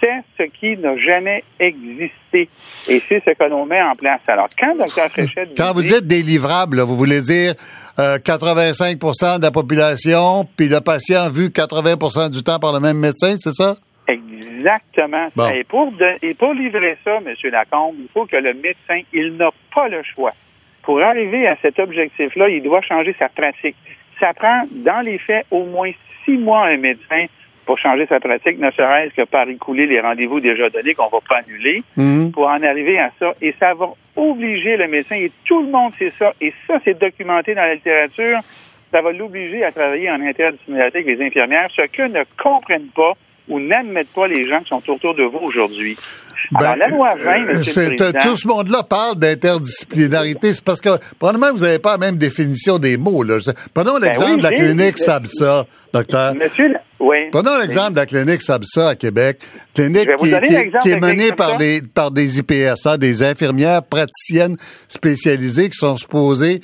[0.00, 2.48] c'est ce qui n'a jamais existé.
[2.88, 4.20] Et c'est ce que l'on met en place.
[4.26, 5.08] Alors, quand Dr.
[5.10, 5.56] Fréchette...
[5.56, 7.54] Quand vous dites délivrables, vous voulez dire
[7.98, 12.98] 85% euh, de la population, puis le patient vu 80% du temps par le même
[12.98, 13.76] médecin, c'est ça?
[14.06, 15.28] Exactement.
[15.54, 17.34] Et, pour et pour livrer ça, M.
[17.50, 20.32] Lacombe, il faut que le médecin, il n'a pas le choix.
[20.82, 23.76] Pour arriver à cet objectif-là, il doit changer sa pratique.
[24.20, 25.90] Ça prend, dans les faits, au moins
[26.24, 27.26] six mois un médecin
[27.64, 31.10] pour changer sa pratique, ne serait-ce que par écouler les rendez-vous déjà donnés qu'on ne
[31.10, 32.32] va pas annuler, mhm.
[32.32, 33.34] pour en arriver à ça.
[33.40, 36.98] Et ça va obliger le médecin, et tout le monde sait ça, et ça, c'est
[36.98, 38.40] documenté dans la littérature,
[38.92, 43.12] ça va l'obliger à travailler en interdisciplinarité avec les infirmières, ce que ne comprennent pas
[43.48, 45.96] ou n'admettent pas les gens qui sont autour de vous aujourd'hui.
[46.52, 50.52] Ben, la loi 20, euh, Tout ce monde-là parle d'interdisciplinarité.
[50.52, 53.22] C'est parce que, probablement, vous n'avez pas la même définition des mots.
[53.22, 53.38] Là.
[53.72, 56.34] Prenons ben l'exemple de la clinique SABSA, docteur.
[56.34, 57.16] Monsieur, oui.
[57.32, 59.40] Prenons l'exemple de la clinique SABSA à Québec.
[59.74, 60.08] Clinique
[60.82, 64.56] qui, est menée par des, par des IPS, hein, des infirmières praticiennes
[64.88, 66.60] spécialisées qui sont supposées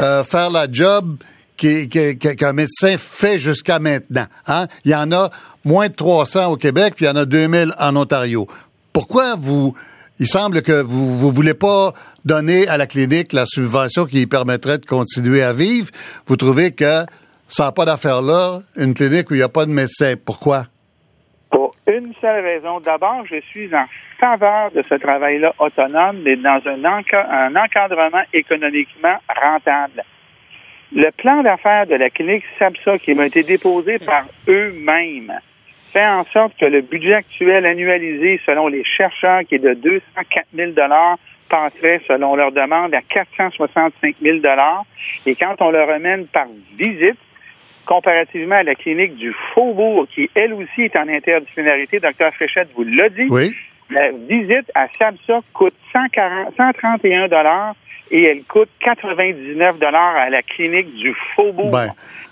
[0.00, 1.16] euh, faire la job
[1.56, 4.26] qu'un médecin fait jusqu'à maintenant.
[4.46, 4.66] Hein?
[4.84, 5.30] Il y en a
[5.64, 8.48] moins de 300 au Québec, puis il y en a 2000 en Ontario.
[8.94, 9.74] Pourquoi vous,
[10.20, 11.92] il semble que vous ne voulez pas
[12.24, 15.88] donner à la clinique la subvention qui permettrait de continuer à vivre?
[16.28, 17.02] Vous trouvez que
[17.48, 20.14] ça n'a pas d'affaire là, une clinique où il n'y a pas de médecin.
[20.24, 20.66] Pourquoi?
[21.50, 22.78] Pour une seule raison.
[22.78, 23.86] D'abord, je suis en
[24.20, 30.04] faveur de ce travail-là autonome, mais dans un, encadrement économiquement rentable.
[30.92, 35.32] Le plan d'affaires de la clinique SAPSA qui m'a été déposé par eux-mêmes
[35.94, 40.46] fait en sorte que le budget actuel annualisé, selon les chercheurs, qui est de 204
[40.54, 40.72] 000
[41.48, 44.38] passerait, selon leur demande, à 465 000
[45.26, 47.18] Et quand on le remène par visite,
[47.86, 52.32] comparativement à la clinique du Faubourg, qui elle aussi est en interdisciplinarité, Dr.
[52.34, 53.28] Fréchette vous l'a dit,
[53.90, 57.28] la visite à SABSA coûte 140, 131
[58.10, 61.70] et elle coûte 99 à la clinique du Faubourg.
[61.70, 61.88] Ben,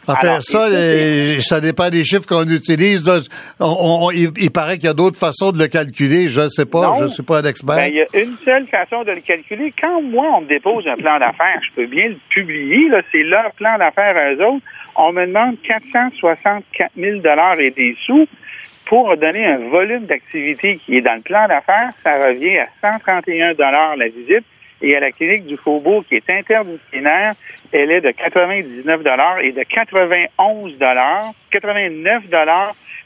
[0.06, 0.68] enfin, ça,
[1.40, 3.04] ça dépend des chiffres qu'on utilise.
[3.60, 6.28] il, paraît qu'il y a d'autres façons de le calculer.
[6.28, 7.76] Je ne sais pas, je ne suis pas un expert.
[7.76, 9.72] Ben, il y a une seule façon de le calculer.
[9.80, 12.88] Quand moi, on me dépose un plan d'affaires, je peux bien le publier.
[13.10, 14.64] C'est leur plan d'affaires à eux autres.
[14.94, 17.20] On me demande 464 000
[17.58, 18.28] et des sous
[18.86, 21.90] pour donner un volume d'activité qui est dans le plan d'affaires.
[22.02, 23.54] Ça revient à 131
[23.96, 24.44] la visite
[24.80, 27.34] Et à la clinique du Faubourg, qui est interdisciplinaire,
[27.72, 29.00] elle est de 99
[29.42, 30.78] et de 91
[31.50, 32.22] 89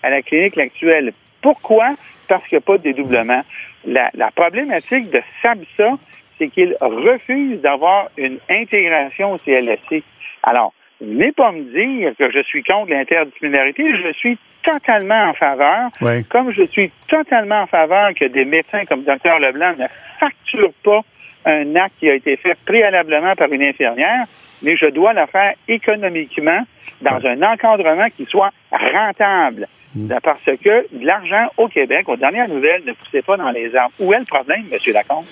[0.03, 1.13] à la clinique actuelle.
[1.43, 1.95] Pourquoi?
[2.29, 3.43] Parce qu'il n'y a pas de dédoublement.
[3.85, 5.93] La, la problématique de SABSA,
[6.39, 10.03] c'est qu'il refuse d'avoir une intégration au CLSC.
[10.43, 15.91] Alors, n'est pas me dire que je suis contre l'interdisciplinarité, je suis totalement en faveur,
[16.29, 19.87] comme je suis totalement en faveur que des médecins comme Dr Leblanc ne
[20.19, 21.01] facturent pas
[21.45, 24.25] un acte qui a été fait préalablement par une infirmière,
[24.63, 26.63] mais je dois le faire économiquement
[27.01, 29.69] dans un encadrement qui soit rentable.
[29.95, 30.09] Hmm.
[30.23, 33.95] Parce que l'argent au Québec, aux dernières nouvelles, ne poussait pas dans les arbres.
[34.01, 34.79] Où est le problème, M.
[34.93, 35.25] Lacombe?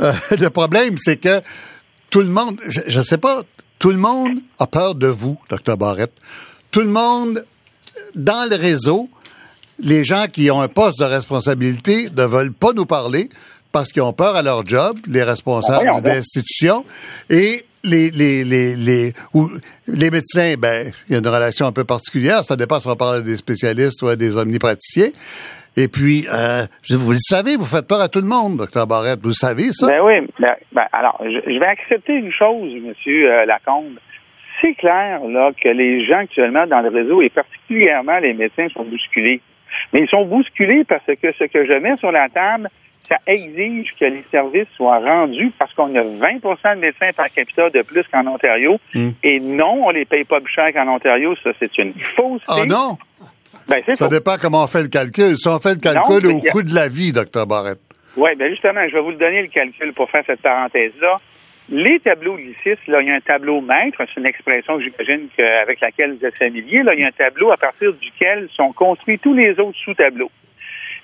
[0.00, 1.40] Euh, le problème, c'est que
[2.10, 3.42] tout le monde, je ne sais pas,
[3.84, 5.76] tout le monde a peur de vous, Dr.
[5.76, 6.10] Barrett.
[6.70, 7.44] Tout le monde,
[8.14, 9.10] dans le réseau,
[9.78, 13.28] les gens qui ont un poste de responsabilité ne veulent pas nous parler
[13.72, 16.86] parce qu'ils ont peur à leur job, les responsables ah, d'institutions.
[17.28, 19.50] Et les, les, les, les, ou,
[19.86, 22.42] les médecins, ben, il y a une relation un peu particulière.
[22.42, 25.10] Ça dépend si on parle des spécialistes ou des omnipraticiens.
[25.76, 29.20] Et puis, euh, vous le savez, vous faites peur à tout le monde, docteur Barrette.
[29.22, 29.86] Vous savez ça?
[29.86, 30.26] Ben oui.
[30.38, 33.98] Ben, ben, alors, je, vais accepter une chose, monsieur euh, Lacombe.
[34.60, 38.84] C'est clair là que les gens actuellement dans le réseau, et particulièrement les médecins, sont
[38.84, 39.40] bousculés.
[39.92, 42.70] Mais ils sont bousculés parce que ce que je mets sur la table,
[43.02, 47.68] ça exige que les services soient rendus parce qu'on a 20% de médecins par capita
[47.68, 48.78] de plus qu'en Ontario.
[48.94, 49.10] Hmm.
[49.22, 51.34] Et non, on les paye pas plus cher qu'en Ontario.
[51.42, 52.42] Ça, c'est une fausse.
[52.48, 52.96] Ah non?
[53.68, 55.36] Ben, ça dépend comment on fait le calcul.
[55.38, 57.78] Si on fait le calcul au coût de la vie, docteur Barrett.
[58.16, 61.16] Oui, bien justement, je vais vous le donner le calcul pour faire cette parenthèse-là.
[61.70, 65.28] Les tableaux LICIS, là, il y a un tableau maître, c'est une expression que j'imagine
[65.62, 66.82] avec laquelle vous êtes familier.
[66.82, 70.30] Là, il y a un tableau à partir duquel sont construits tous les autres sous-tableaux.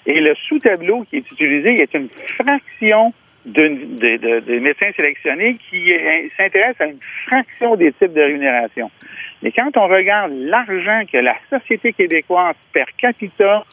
[0.05, 3.15] Et le sous-tableau qui est utilisé est une fraction
[3.47, 5.93] des médecins sélectionnés qui
[6.37, 8.91] s'intéresse à une fraction des types de rémunération.
[9.43, 13.65] Mais quand on regarde l'argent que la société québécoise per capita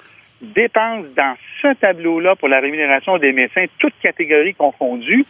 [0.42, 5.26] dépense dans ce tableau-là pour la rémunération des médecins, toutes catégories confondues,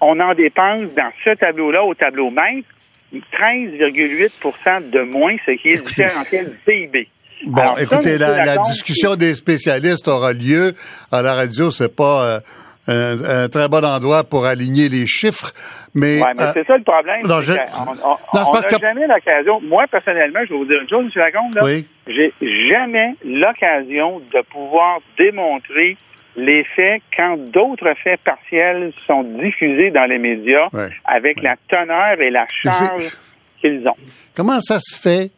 [0.00, 2.68] on en dépense dans ce tableau-là, au tableau maître,
[3.12, 7.08] 13,8% de moins, ce qui est le différentiel du PIB.
[7.46, 10.74] Bon, écoutez, la, discussion des spécialistes aura lieu
[11.10, 11.70] à la radio.
[11.70, 12.40] C'est pas euh,
[12.88, 15.52] un, très bon endroit pour aligner les chiffres.
[15.94, 17.22] Mais, ouais, mais euh, c'est ça le problème.
[17.24, 17.52] Non, je...
[17.52, 19.60] On n'a jamais l'occasion.
[19.62, 21.10] Moi, personnellement, je vais vous dire une chose, M.
[21.16, 21.54] Lacombe.
[21.54, 21.86] Là, oui.
[22.06, 22.32] J'ai
[22.70, 25.96] jamais l'occasion de pouvoir démontrer
[26.36, 30.68] les faits quand d'autres faits partiels sont diffusés dans les médias
[31.04, 33.16] avec la teneur et la charge
[33.60, 33.96] qu'ils ont.
[34.34, 35.30] Comment ça se fait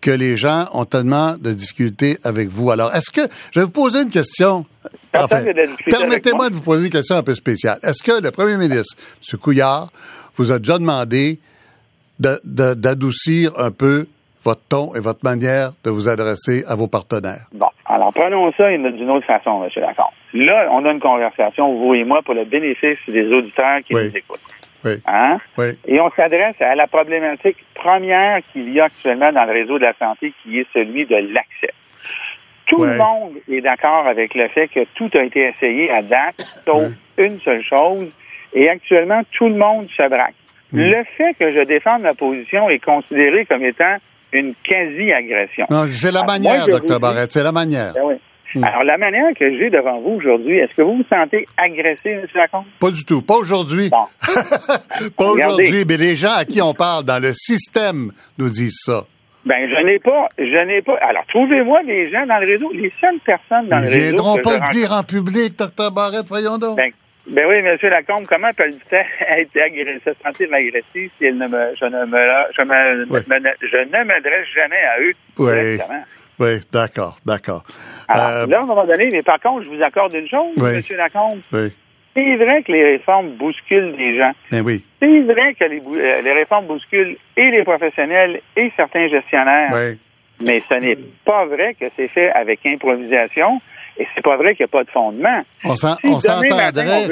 [0.00, 2.70] que les gens ont tellement de difficultés avec vous.
[2.70, 3.20] Alors, est-ce que,
[3.52, 4.64] je vais vous poser une question.
[5.14, 5.44] Enfin,
[5.86, 7.78] permettez-moi de vous poser une question un peu spéciale.
[7.82, 8.96] Est-ce que le premier ministre,
[9.30, 9.38] M.
[9.38, 9.88] Couillard,
[10.36, 11.38] vous a déjà demandé
[12.18, 14.06] d'adoucir un peu
[14.42, 17.46] votre ton et votre manière de vous adresser à vos partenaires?
[17.52, 19.70] Bon, alors prenons ça d'une autre façon, M.
[19.76, 20.06] Lacombe.
[20.32, 24.16] Là, on a une conversation, vous et moi, pour le bénéfice des auditeurs qui nous
[24.16, 24.40] écoutent.
[25.06, 25.38] Hein?
[25.58, 25.78] Oui.
[25.86, 29.84] Et on s'adresse à la problématique première qu'il y a actuellement dans le réseau de
[29.84, 31.74] la santé, qui est celui de l'accès.
[32.66, 36.46] Tout le monde est d'accord avec le fait que tout a été essayé à date,
[36.64, 38.08] sauf une seule chose,
[38.52, 40.34] et actuellement, tout le monde se braque.
[40.72, 40.84] Mm.
[40.84, 43.96] Le fait que je défende ma position est considéré comme étant
[44.32, 45.66] une quasi-agression.
[45.68, 47.92] Non, c'est la manière, docteur Barrett, c'est la manière.
[47.94, 48.18] Ben
[48.54, 48.64] Hmm.
[48.64, 52.26] Alors, la manière que j'ai devant vous aujourd'hui, est-ce que vous vous sentez agressé, M.
[52.34, 52.64] Lacombe?
[52.80, 53.22] Pas du tout.
[53.22, 53.90] Pas aujourd'hui.
[55.16, 59.04] pas aujourd'hui, mais les gens à qui on parle dans le système nous disent ça.
[59.46, 60.96] Ben, je n'ai pas, je n'ai pas.
[61.00, 63.96] Alors, trouvez-moi des gens dans le réseau, les seules personnes dans le réseau.
[63.96, 65.90] Ils viendront pas le dire en public, Dr.
[65.92, 66.76] Barrett, voyons donc.
[66.76, 66.92] Ben,
[67.26, 67.76] ben oui, M.
[67.88, 68.74] Lacombe, comment peut-elle
[69.40, 72.18] être agressée, se sentir agressée si elle ne me, je ne me,
[72.56, 75.14] je, me, je ne m'adresse jamais à eux?
[75.38, 75.78] Oui.
[76.40, 77.64] Oui, d'accord, d'accord.
[78.10, 80.56] Alors, euh, là, à un moment donné, mais par contre, je vous accorde une chose,
[80.58, 80.96] M.
[80.96, 81.40] Lacombe.
[81.52, 81.72] Oui.
[82.14, 84.32] C'est vrai que les réformes bousculent des gens.
[84.50, 84.84] Ben oui.
[85.00, 89.70] C'est vrai que les, euh, les, réformes bousculent et les professionnels et certains gestionnaires.
[89.72, 89.98] Oui.
[90.40, 93.60] Mais ce n'est pas vrai que c'est fait avec improvisation
[93.96, 95.42] et c'est pas vrai qu'il n'y a pas de fondement.
[95.64, 97.06] On s'entendrait.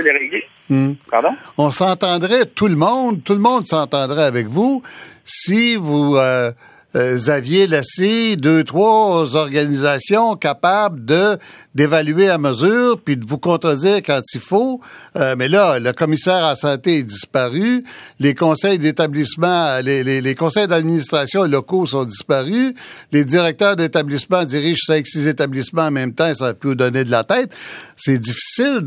[0.71, 0.95] Hmm.
[1.11, 1.31] Pardon?
[1.57, 4.83] On s'entendrait, tout le monde, tout le monde s'entendrait avec vous
[5.25, 6.51] si vous euh,
[6.97, 11.37] euh, aviez laissé deux, trois organisations capables de
[11.75, 14.81] d'évaluer à mesure, puis de vous contredire quand il faut.
[15.17, 17.85] Euh, mais là, le commissaire à la santé est disparu,
[18.19, 22.73] les conseils d'établissement, les, les, les, conseils d'administration locaux sont disparus,
[23.13, 27.05] les directeurs d'établissement dirigent cinq, six établissements en même temps, ça va plus vous donner
[27.05, 27.51] de la tête.
[27.97, 28.81] C'est difficile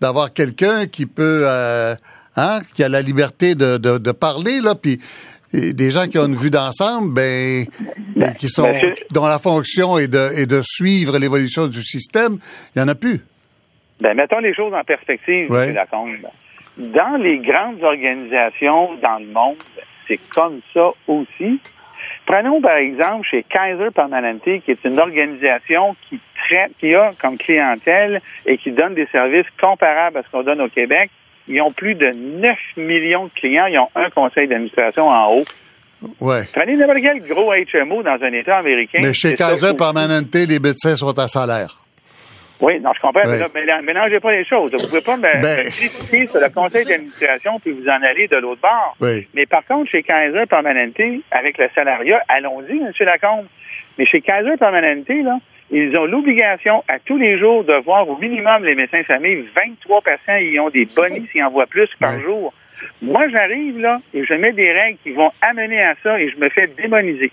[0.00, 1.94] d'avoir quelqu'un qui peut, euh,
[2.36, 5.00] hein, qui a la liberté de, de, de parler, là, puis
[5.52, 7.66] des gens qui ont une vue d'ensemble, ben,
[8.16, 12.38] ben qui sont, ben, dont la fonction est de, est de suivre l'évolution du système,
[12.74, 13.20] il n'y en a plus.
[14.00, 15.72] Ben, mettons les choses en perspective, ouais.
[15.72, 16.28] Lacombe.
[16.76, 19.56] Dans les grandes organisations dans le monde,
[20.06, 21.60] c'est comme ça aussi.
[22.26, 27.38] Prenons par exemple chez Kaiser Permanente, qui est une organisation qui traite, qui a comme
[27.38, 31.10] clientèle et qui donne des services comparables à ce qu'on donne au Québec.
[31.48, 33.66] Ils ont plus de 9 millions de clients.
[33.66, 35.44] Ils ont un conseil d'administration en haut.
[36.20, 36.42] Ouais.
[36.52, 39.00] Prenez n'importe quel gros HMO dans un État américain.
[39.02, 41.74] Mais chez Kaiser Permanente, les médecins sont à salaire.
[42.60, 43.22] Oui, non, je comprends,
[43.54, 44.72] mais là, mélangez pas les choses.
[44.72, 45.70] Vous pouvez pas me, ben...
[45.70, 48.96] sur le conseil d'administration puis vous en aller de l'autre bord.
[49.00, 49.28] Oui.
[49.34, 52.92] Mais par contre, chez Kaiser Permanente, avec le salariat, allons-y, M.
[53.00, 53.46] Lacombe.
[53.96, 55.38] Mais chez Kaiser Permanente, là,
[55.70, 59.44] ils ont l'obligation à tous les jours de voir au minimum les médecins de famille.
[59.54, 62.54] 23 patients, ils ont des bonus s'ils en voient plus par jour.
[63.02, 66.38] Moi, j'arrive là et je mets des règles qui vont amener à ça et je
[66.38, 67.30] me fais démoniser.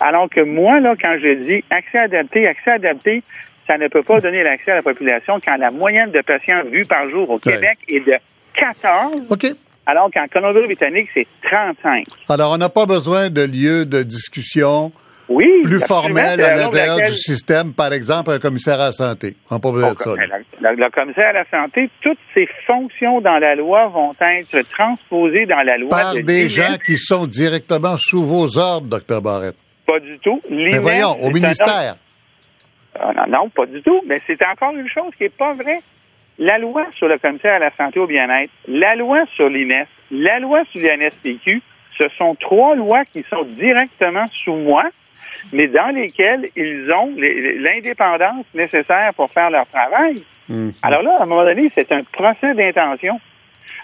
[0.00, 3.22] Alors que moi, là, quand je dis accès adapté, accès adapté,
[3.66, 6.84] ça ne peut pas donner l'accès à la population quand la moyenne de patients vus
[6.84, 8.14] par jour au Québec est de
[8.54, 9.26] 14.
[9.30, 9.46] OK.
[9.86, 12.04] Alors qu'en Colombie-Britannique, c'est 35.
[12.28, 14.92] Alors, on n'a pas besoin de lieu de discussion
[15.28, 19.34] oui, plus formel à l'intérieur du système, par exemple, un commissaire à la santé.
[19.48, 20.10] Pas besoin de ça.
[20.14, 25.62] Le, commissaire à la santé, toutes ses fonctions dans la loi vont être transposées dans
[25.62, 25.90] la loi.
[25.90, 29.56] Par des gens qui sont directement sous vos ordres, docteur Barrette.
[29.86, 30.40] Pas du tout.
[30.50, 31.96] Mais voyons, au ministère.
[32.98, 34.00] Ah, non, non, pas du tout.
[34.06, 35.80] Mais c'est encore une chose qui n'est pas vraie.
[36.38, 40.38] La loi sur le commissaire à la santé au bien-être, la loi sur l'INES, la
[40.38, 41.62] loi sur l'INSPQ,
[41.98, 44.84] ce sont trois lois qui sont directement sous moi,
[45.52, 50.22] mais dans lesquelles ils ont l'indépendance nécessaire pour faire leur travail.
[50.48, 50.72] Mhm.
[50.82, 53.20] Alors là, à un moment donné, c'est un procès d'intention.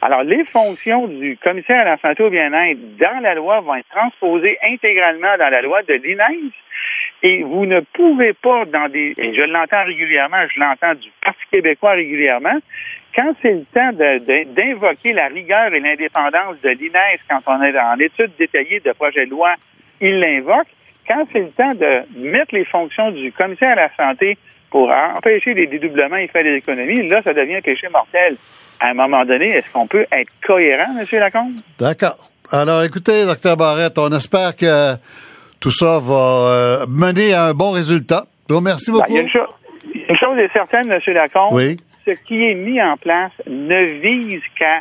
[0.00, 3.88] Alors, les fonctions du commissaire à la santé au bien-être dans la loi vont être
[3.88, 6.50] transposées intégralement dans la loi de l'INES.
[7.22, 11.40] Et vous ne pouvez pas, dans des, et je l'entends régulièrement, je l'entends du Parti
[11.52, 12.58] québécois régulièrement,
[13.14, 17.98] quand c'est le temps d'invoquer la rigueur et l'indépendance de l'INES, quand on est en
[17.98, 19.54] étude détaillée de projet de loi,
[20.00, 20.66] il l'invoque.
[21.06, 24.36] Quand c'est le temps de mettre les fonctions du commissaire à la santé
[24.70, 28.36] pour empêcher les dédoublements et faire des économies, là, ça devient un péché mortel.
[28.80, 31.06] À un moment donné, est-ce qu'on peut être cohérent, M.
[31.18, 31.52] Lacombe?
[31.78, 32.30] D'accord.
[32.50, 33.56] Alors, écoutez, Dr.
[33.56, 34.96] Barrette, on espère que
[35.60, 38.24] tout ça va euh, mener à un bon résultat.
[38.50, 39.16] merci ben, beaucoup.
[39.16, 41.00] une, chose est certaine, M.
[41.14, 41.52] Lacombe.
[41.52, 41.76] Oui.
[42.04, 44.80] Ce qui est mis en place ne vise qu'à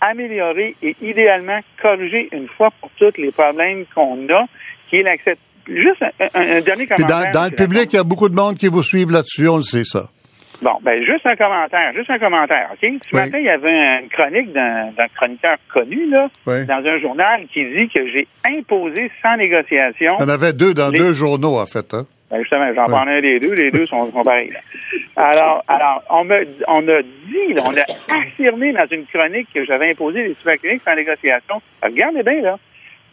[0.00, 4.44] améliorer et idéalement corriger une fois pour toutes les problèmes qu'on a,
[4.88, 5.36] qui est l'accès.
[5.70, 6.02] Juste
[6.34, 7.32] un, dernier commentaire.
[7.32, 9.56] Dans, dans le public, il y a beaucoup de monde qui vous suivent là-dessus, on
[9.56, 10.10] le sait ça.
[10.62, 12.90] Bon, ben juste un commentaire, juste un commentaire, OK?
[13.10, 17.64] Ce matin, il y avait une chronique d'un chroniqueur connu, là, dans un journal qui
[17.64, 20.16] dit que j'ai imposé sans négociation.
[20.18, 22.04] Il y en avait deux dans deux journaux, en fait, hein?
[22.30, 24.52] Ben justement, j'en un des deux, les deux sont, sont pareils.
[25.16, 29.90] Alors, alors, on me, on a dit, on a affirmé dans une chronique que j'avais
[29.90, 31.60] imposé des supercliniques sans négociation.
[31.82, 32.58] regardez bien, là,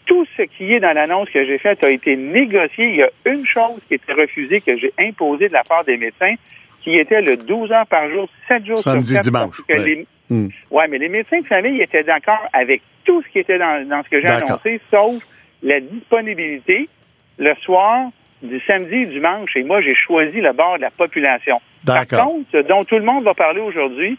[0.08, 2.86] tout ce qui est dans l'annonce que j'ai faite a été négocié.
[2.90, 5.98] Il y a une chose qui était refusée que j'ai imposée de la part des
[5.98, 6.34] médecins,
[6.82, 9.32] qui était le 12 heures par jour, 7 jours Samedi, sur 7.
[9.32, 9.62] dimanche.
[9.70, 10.48] Oui, hmm.
[10.72, 14.02] ouais, mais les médecins de famille étaient d'accord avec tout ce qui était dans, dans
[14.04, 15.22] ce que j'ai annoncé, sauf
[15.62, 16.90] la disponibilité
[17.38, 18.10] le soir
[18.42, 19.52] du samedi et dimanche.
[19.56, 21.58] Et moi, j'ai choisi le bord de la population.
[21.86, 24.18] Par contre, ce dont tout le monde va parler aujourd'hui,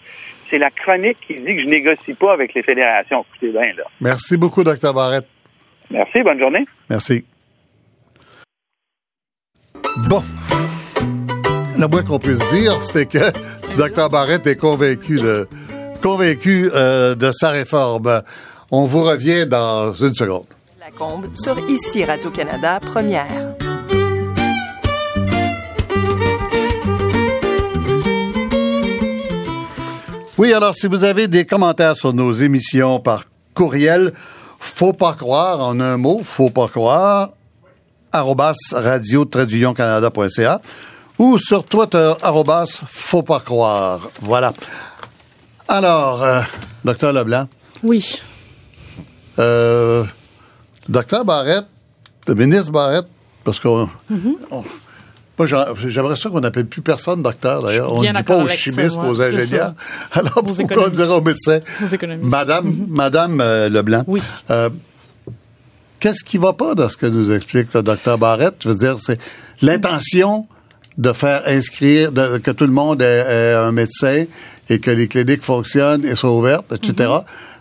[0.49, 3.25] c'est la chronique qui dit que je négocie pas avec les fédérations.
[3.31, 3.85] Écoutez bien, là.
[4.01, 4.93] Merci beaucoup, Dr.
[4.95, 5.27] Barrette.
[5.91, 6.67] Merci, bonne journée.
[6.91, 7.25] Merci.
[10.09, 10.23] Bon
[11.79, 13.19] le moins qu'on puisse dire, c'est que
[13.77, 14.11] Dr.
[14.11, 15.49] Barrett est convaincu de,
[16.03, 18.23] convaincu euh, de sa réforme.
[18.71, 20.47] On vous revient dans une seconde.
[20.81, 23.55] La combe sur Ici Radio-Canada, première.
[30.37, 34.13] Oui, alors si vous avez des commentaires sur nos émissions par courriel,
[34.59, 37.31] faut pas croire en un mot, faut pas croire,
[38.13, 40.61] arrobas radio canada.ca
[41.19, 44.01] ou sur Twitter, arrobas, faut pas croire.
[44.21, 44.53] Voilà.
[45.67, 46.41] Alors, euh,
[46.85, 47.49] docteur Leblanc.
[47.83, 48.21] Oui.
[49.39, 50.05] Euh,
[50.89, 51.67] docteur Barrette,
[52.27, 53.09] le ministre Barrette,
[53.45, 53.89] parce qu'on...
[54.11, 54.65] Mm-hmm.
[55.39, 55.47] Moi,
[55.87, 57.93] j'aimerais ça qu'on n'appelle plus personne docteur, d'ailleurs.
[57.93, 59.75] On ne dit pas aux chimistes, aux ingénieurs.
[60.13, 61.61] Alors, pourquoi on dirait aux médecins?
[62.23, 62.75] Madame.
[62.89, 64.05] Madame euh, Leblanc.
[64.07, 64.21] Oui.
[64.51, 64.71] Euh,
[66.01, 68.55] Qu'est-ce qui va pas dans ce que nous explique le docteur Barrette?
[68.63, 69.19] Je veux dire, c'est
[69.63, 70.47] l'intention
[70.97, 74.25] de faire inscrire, que tout le monde ait, un médecin
[74.69, 77.11] et que les cliniques fonctionnent et soient ouvertes, etc.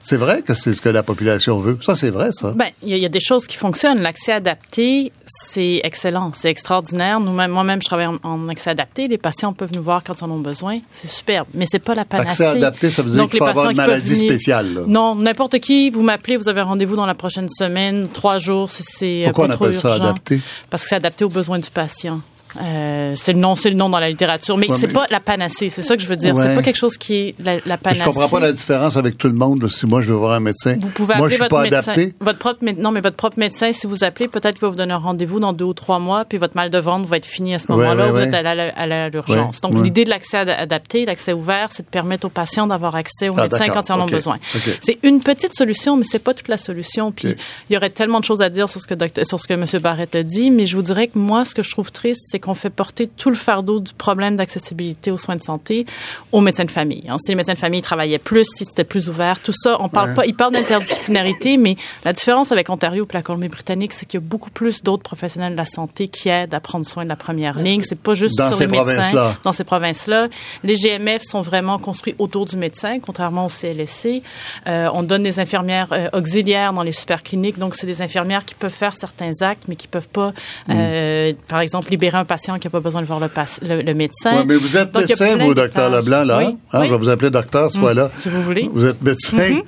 [0.09, 1.77] C'est vrai que c'est ce que la population veut.
[1.81, 2.53] Ça, c'est vrai, ça.
[2.55, 3.99] Ben, il y, a des choses qui fonctionnent.
[3.99, 7.19] L'accès adapté, c'est excellent, c'est extraordinaire.
[7.19, 9.09] Nous-mêmes, moi-même, je travaille en, accès adapté.
[9.09, 10.79] Les patients peuvent nous voir quand ils en ont besoin.
[10.91, 12.45] C'est superbe, mais c'est pas la panacée.
[12.45, 14.75] Accès adapté, ça veut dire qu'il faut avoir une maladie spéciale.
[14.75, 14.81] Là.
[14.87, 19.23] Non, n'importe qui, vous m'appelez, vous avez rendez-vous dans la prochaine semaine, trois jours, c'est
[19.25, 20.39] Pourquoi on appelle ça adapté?
[20.69, 22.21] Parce que c'est adapté aux besoins du patient.
[22.61, 25.69] Euh, c'est le nom, c'est le nom dans la littérature, mais c'est pas la panacée.
[25.69, 26.35] C'est ça que je veux dire.
[26.37, 28.01] C'est pas quelque chose qui est la, la panacée.
[28.01, 29.67] Je comprends pas la différence avec tout le monde.
[29.69, 31.91] si moi je veux voir un médecin, vous pouvez moi je suis votre pas médecin,
[31.91, 32.13] adapté.
[32.19, 34.93] Votre propre, non, mais votre propre médecin, si vous appelez, peut-être qu'il va vous donner
[34.93, 37.53] un rendez-vous dans deux ou trois mois, puis votre mal de ventre va être fini
[37.53, 38.11] à ce moment-là.
[38.11, 39.61] vous êtes à l'urgence.
[39.61, 43.35] Donc l'idée de l'accès adapté, l'accès ouvert, c'est de permettre aux patients d'avoir accès aux
[43.37, 44.37] ah, médecins quand ils en ont besoin.
[44.81, 47.11] C'est une petite solution, mais c'est pas toute la solution.
[47.11, 47.35] Puis
[47.69, 49.65] il y aurait tellement de choses à dire sur ce que sur ce que M.
[49.81, 52.36] Barrett a dit, mais je vous dirais que moi, ce que je trouve triste, c'est
[52.39, 55.85] qu'on fait porter tout le fardeau du problème d'accessibilité aux soins de santé
[56.31, 57.05] aux médecins de famille.
[57.09, 57.17] Hein.
[57.19, 60.13] Si les médecins de famille travaillaient plus, si c'était plus ouvert, tout ça, on parle
[60.13, 64.23] pas, ils parlent d'interdisciplinarité, mais la différence avec Ontario et la Colombie-Britannique, c'est qu'il y
[64.23, 67.15] a beaucoup plus d'autres professionnels de la santé qui aident à prendre soin de la
[67.15, 67.81] première ligne.
[67.81, 69.35] C'est pas juste dans sur les médecins.
[69.43, 70.27] Dans ces provinces-là.
[70.63, 74.21] Les GMF sont vraiment construits autour du médecin, contrairement au CLSC.
[74.67, 78.45] Euh, on donne des infirmières euh, auxiliaires dans les super cliniques, donc c'est des infirmières
[78.45, 80.71] qui peuvent faire certains actes, mais qui peuvent pas, mm.
[80.71, 84.43] euh, par exemple, libérer un patient qui n'a pas besoin de voir le, le, médecin.
[84.45, 86.39] mais vous êtes médecin, vous, docteur Leblanc, là.
[86.39, 86.55] Hein?
[86.73, 87.81] Je vais vous appeler docteur ce mm.
[87.81, 88.11] fois-là.
[88.15, 88.69] Si vous voulez.
[88.71, 89.37] Vous êtes médecin.
[89.37, 89.63] Mm-hmm.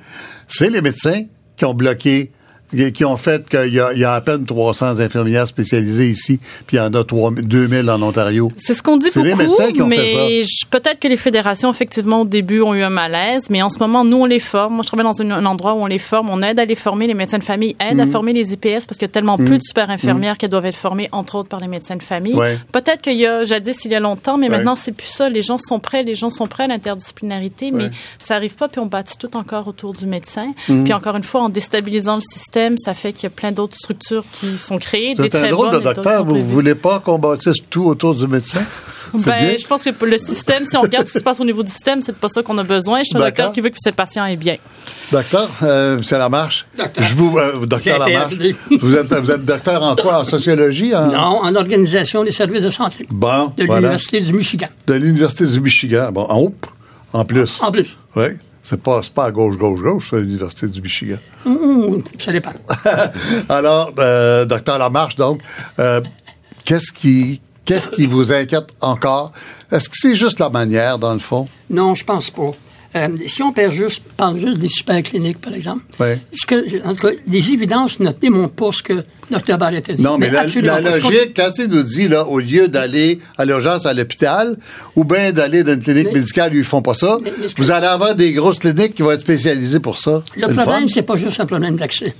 [0.46, 1.24] C'est les médecins
[1.56, 2.30] qui ont bloqué
[2.94, 6.80] qui ont fait qu'il y, y, a à peine 300 infirmières spécialisées ici, puis il
[6.80, 8.52] y en a 3, 2000 en Ontario.
[8.56, 10.66] C'est ce qu'on dit beaucoup, les médecins qui ont mais fait ça.
[10.70, 14.04] peut-être que les fédérations, effectivement, au début, ont eu un malaise, mais en ce moment,
[14.04, 14.74] nous, on les forme.
[14.74, 16.30] Moi, je travaille dans un, endroit où on les forme.
[16.30, 17.06] On aide à les former.
[17.06, 18.10] Les médecins de famille aident à Mm.
[18.10, 20.76] former les IPS parce qu'il y a tellement plus de super infirmières qui doivent être
[20.76, 22.34] formées, entre autres, par les médecins de famille.
[22.34, 22.58] Ouais.
[22.72, 24.56] Peut-être qu'il y a, jadis, il y a longtemps, mais Ouais.
[24.56, 25.28] maintenant, c'est plus ça.
[25.28, 28.80] Les gens sont prêts, les gens sont prêts à l'interdisciplinarité, mais ça arrive pas, puis
[28.80, 30.52] on bâtit tout encore autour du médecin.
[30.68, 30.84] Mm.
[30.84, 33.76] Puis encore une fois, en déstabilisant le système, ça fait qu'il y a plein d'autres
[33.76, 35.14] structures qui sont créées.
[35.20, 36.24] Êtes un drôle de docteur.
[36.24, 36.46] Vous prévues.
[36.46, 38.60] voulez pas qu'on bâtisse tout autour du médecin?
[39.16, 39.56] C'est Ben, bien?
[39.60, 41.64] je pense que pour le système, si on regarde ce qui se passe au niveau
[41.64, 43.00] du système, c'est pas ça qu'on a besoin.
[43.00, 44.54] Je suis un docteur qui veut que ses patients aient bien.
[45.10, 46.02] Docteur, euh, M.
[46.18, 47.02] Lamarche, Docteur.
[47.04, 48.34] je vous, euh, docteur Lamarche,
[48.80, 50.20] vous êtes, vous êtes docteur en quoi?
[50.20, 50.94] En sociologie?
[50.94, 51.06] En...
[51.08, 53.80] Non, en organisation des services de santé Bon, de voilà.
[53.80, 54.68] l'Université du Michigan.
[54.86, 56.10] De l'Université du Michigan.
[56.12, 56.54] Bon, en haut,
[57.12, 57.58] en plus.
[57.62, 57.96] En plus.
[58.14, 58.26] Oui.
[58.70, 61.16] C'est pas, pas à gauche, gauche, gauche, c'est l'Université du Michigan.
[61.44, 62.52] Hum, ça dépend.
[63.48, 65.40] Alors, euh, docteur Lamarche, donc,
[65.80, 66.00] euh,
[66.64, 69.32] qu'est-ce qui, qu'est-ce qui vous inquiète encore?
[69.72, 71.48] Est-ce que c'est juste la manière, dans le fond?
[71.68, 72.52] Non, je pense pas.
[72.94, 76.20] Euh, si on parle juste, parle juste des super cliniques, par exemple, Ouais.
[76.32, 79.04] ce que, en tout cas, les évidences ne démontrent pas ce que
[80.02, 83.94] Non, mais, la, logique, quand il nous dit, là, au lieu d'aller à l'urgence à
[83.94, 84.56] l'hôpital,
[84.96, 87.70] ou bien d'aller dans une clinique Mais- médicale où ils font pas ça, Mais- vous
[87.70, 90.22] allez avoir des grosses cliniques qui vont être spécialisées pour ça.
[90.36, 92.14] Le problème, c'est pas juste un problème d'accès.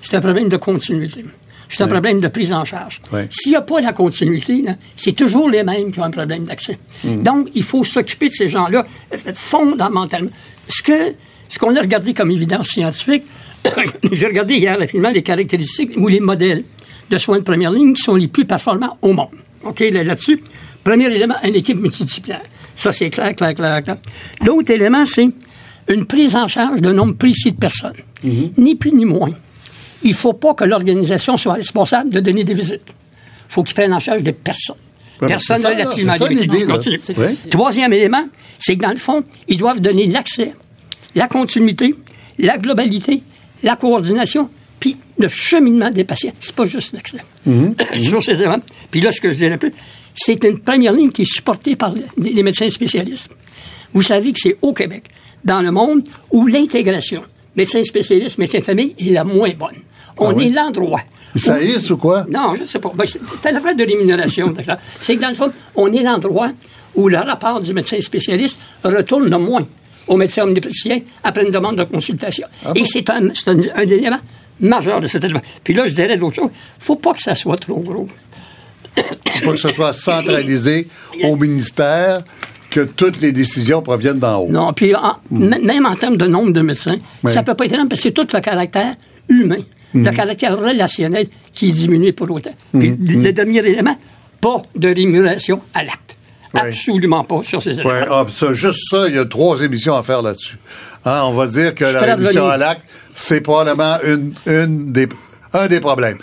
[0.00, 1.24] C'est un problème de continuité.
[1.68, 3.00] C'est un problème de prise en charge.
[3.30, 4.64] S'il n'y a pas la continuité,
[4.96, 6.78] c'est toujours les mêmes qui ont un problème d'accès.
[7.02, 7.22] Mm.
[7.22, 10.30] Donc, il faut s'occuper de ces gens-là euh, fondamentalement.
[10.68, 11.14] Ce que
[11.48, 13.24] ce qu'on a regardé comme évidence scientifique,
[14.12, 16.64] j'ai regardé hier rapidement les caractéristiques ou les modèles
[17.10, 19.28] de soins de première ligne qui sont les plus performants au monde.
[19.64, 20.40] OK, là- là-dessus,
[20.82, 22.42] premier élément, une équipe multidisciplinaire.
[22.76, 23.96] Ça, c'est clair, clair, clair, clair.
[24.44, 25.28] L'autre élément, c'est
[25.88, 27.94] une prise en charge d'un nombre précis de personnes.
[28.56, 29.30] Ni plus ni moins.
[30.02, 32.82] Il ne faut pas que l'organisation soit responsable de donner des visites.
[32.88, 34.76] Il faut qu'ils prennent en charge des personnes.
[35.38, 36.24] Ça, là, relativement ça.
[37.50, 38.24] Troisième élément,
[38.58, 40.52] c'est que dans le fond, ils doivent donner l'accès,
[41.14, 41.94] la continuité,
[42.38, 43.22] la globalité,
[43.64, 44.48] la coordination,
[44.78, 46.32] puis le cheminement des patients.
[46.40, 47.18] C'est pas juste l'accès.
[47.96, 48.60] Sur ces éléments.
[48.90, 49.72] Puis là, ce que je dirais plus,
[50.14, 53.30] c'est une première ligne qui est supportée par les médecins spécialistes.
[53.92, 55.04] Vous savez que c'est au Québec,
[55.44, 57.22] dans le monde, où l'intégration
[57.56, 59.76] médecins spécialistes, médecins de famille est la moins bonne.
[60.18, 60.46] On Ah oui?
[60.46, 61.00] est l'endroit.
[61.36, 62.26] Ça hisse ou quoi?
[62.28, 62.92] non, je ne sais pas.
[62.94, 64.52] Ben, c'est c'est une affaire de rémunération.
[65.00, 66.50] c'est que dans le fond, on est l'endroit
[66.94, 69.66] où le rapport du médecin spécialiste retourne le moins
[70.08, 70.70] au médecin omnipotent
[71.22, 72.46] après une demande de consultation.
[72.64, 74.18] Ah Et c'est un, c'est un, un élément
[74.60, 75.42] majeur de cet élément.
[75.62, 76.50] Puis là, je dirais d'autres choses.
[76.78, 78.06] faut pas que ça soit trop gros.
[79.42, 80.86] Faut que ce soit centralisé
[81.24, 82.22] au ministère,
[82.70, 84.48] que toutes les décisions proviennent d'en haut.
[84.50, 87.32] Non, puis en- m- même en termes de nombre de médecins, Oui.
[87.32, 88.94] ça peut pas être énorme parce que c'est tout le caractère
[89.28, 89.60] humain,
[89.94, 92.54] le caractère relationnel qui est diminué pour autant.
[92.76, 93.96] Puis le dernier élément,
[94.40, 96.00] pas de rémunération à l'acte.
[96.54, 97.90] Absolument pas sur ces éléments.
[97.90, 100.58] Ouais, ah, ça, juste ça, il y a trois émissions à faire là-dessus.
[101.04, 102.44] Hein, on va dire que Je la revenir.
[102.44, 102.82] à l'acte,
[103.14, 105.08] c'est probablement une, une des,
[105.52, 106.18] un des problèmes.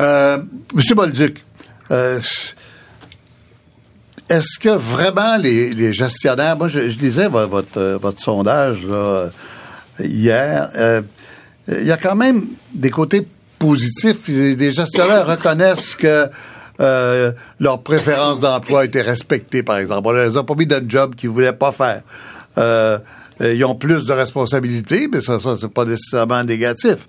[0.00, 0.38] Euh,
[0.74, 1.44] Monsieur Bolduc,
[1.90, 2.20] euh,
[4.28, 9.28] est-ce que vraiment les, gestionnaires, moi je, disais votre, votre sondage là,
[10.00, 11.02] hier, euh,
[11.68, 13.26] il y a quand même des côtés
[13.58, 14.28] positifs.
[14.28, 16.28] Les gestionnaires reconnaissent que
[16.80, 20.08] euh, leur préférence d'emploi était respectée, par exemple.
[20.08, 22.02] On les a pas mis d'un job qu'ils voulaient pas faire.
[22.58, 22.98] Euh,
[23.40, 27.06] ils ont plus de responsabilités, mais ça, ça c'est pas nécessairement négatif.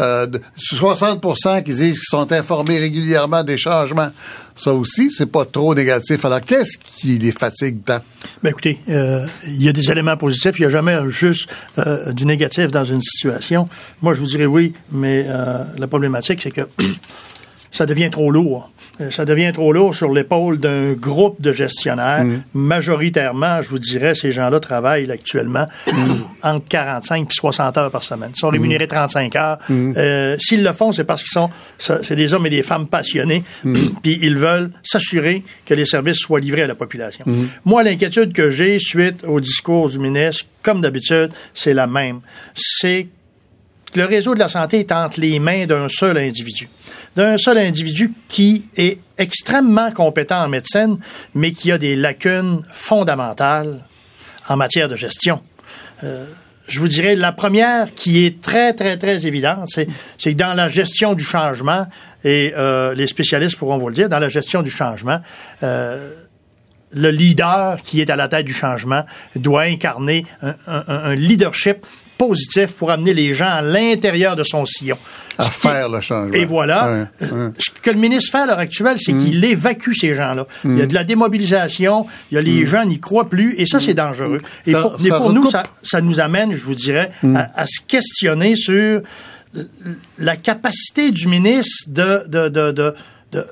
[0.00, 0.26] Euh,
[0.58, 4.10] 60% qui disent qu'ils sont informés régulièrement des changements.
[4.56, 6.24] Ça aussi, c'est pas trop négatif.
[6.24, 8.00] Alors, qu'est-ce qui les fatigue tant?
[8.42, 10.58] Ben écoutez, euh, il y a des éléments positifs.
[10.58, 11.48] Il n'y a jamais juste
[11.78, 13.68] euh, du négatif dans une situation.
[14.02, 16.62] Moi, je vous dirais oui, mais euh, la problématique, c'est que
[17.70, 18.70] ça devient trop lourd.
[19.00, 22.24] Euh, ça devient trop lourd sur l'épaule d'un groupe de gestionnaires.
[22.24, 22.42] Mm.
[22.54, 26.14] Majoritairement, je vous dirais, ces gens-là travaillent actuellement mm.
[26.42, 28.30] entre 45 et 60 heures par semaine.
[28.34, 29.38] Ils sont rémunérés 35 mm.
[29.38, 29.58] heures.
[29.70, 33.42] Euh, S'ils le font, c'est parce qu'ils sont, c'est des hommes et des femmes passionnés,
[34.02, 37.24] puis ils veulent s'assurer que les services soient livrés à la population.
[37.64, 42.20] Moi, l'inquiétude que j'ai suite au discours du ministre, comme d'habitude, c'est la même.
[42.54, 43.08] C'est
[43.92, 46.68] que le réseau de la santé est entre les mains d'un seul individu
[47.16, 50.98] d'un seul individu qui est extrêmement compétent en médecine,
[51.34, 53.80] mais qui a des lacunes fondamentales
[54.48, 55.40] en matière de gestion.
[56.02, 56.26] Euh,
[56.66, 60.68] je vous dirais, la première qui est très, très, très évidente, c'est, que dans la
[60.68, 61.86] gestion du changement,
[62.24, 65.20] et euh, les spécialistes pourront vous le dire, dans la gestion du changement,
[65.62, 66.12] euh,
[66.92, 69.04] le leader qui est à la tête du changement
[69.36, 70.24] doit incarner
[70.66, 71.84] un leadership
[72.16, 74.96] positif pour amener les gens à l'intérieur de son sillon.
[75.36, 76.32] À faire le changement.
[76.32, 77.08] Et voilà.
[77.20, 79.44] Ce que le ministre fait à l'heure actuelle, c'est qu'il mm.
[79.44, 80.46] évacue ces gens-là.
[80.64, 80.88] Il y a mm.
[80.88, 82.66] de la démobilisation, il y a les mm.
[82.66, 84.40] gens n'y croient plus, et ça, c'est dangereux.
[84.66, 88.54] Et pour, pour nous, ça, ça, nous amène, je vous dirais, à, à, se questionner
[88.56, 89.02] sur
[90.18, 92.94] la capacité du ministre de, de, de, de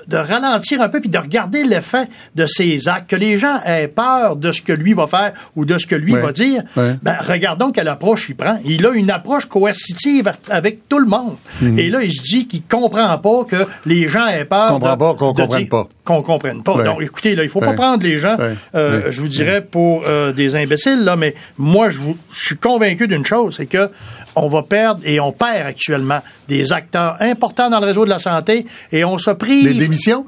[0.07, 3.87] de, ralentir un peu puis de regarder l'effet de ses actes, que les gens aient
[3.87, 6.63] peur de ce que lui va faire ou de ce que lui va dire.
[6.75, 8.57] Ben, regardons quelle approche il prend.
[8.65, 11.37] Il a une approche coercitive avec tout le monde.
[11.61, 11.79] Mhm.
[11.79, 14.69] Et là, il se dit qu'il comprend pas que les gens aient peur.
[14.69, 15.87] Comprend pas qu'on comprenne pas.
[16.03, 16.83] Qu'on comprenne pas.
[16.83, 18.37] Donc, écoutez, là, il faut pas prendre les gens,
[18.75, 21.99] euh, je vous dirais, pour euh, des imbéciles, là, mais moi, je,
[22.31, 23.89] je suis convaincu d'une chose, c'est que
[24.35, 28.19] on va perdre et on perd actuellement des acteurs importants dans le réseau de la
[28.19, 29.65] santé et on se prive.
[29.65, 30.25] Les démissions?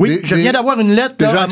[0.00, 1.46] Oui, je viens d'avoir une lettre à,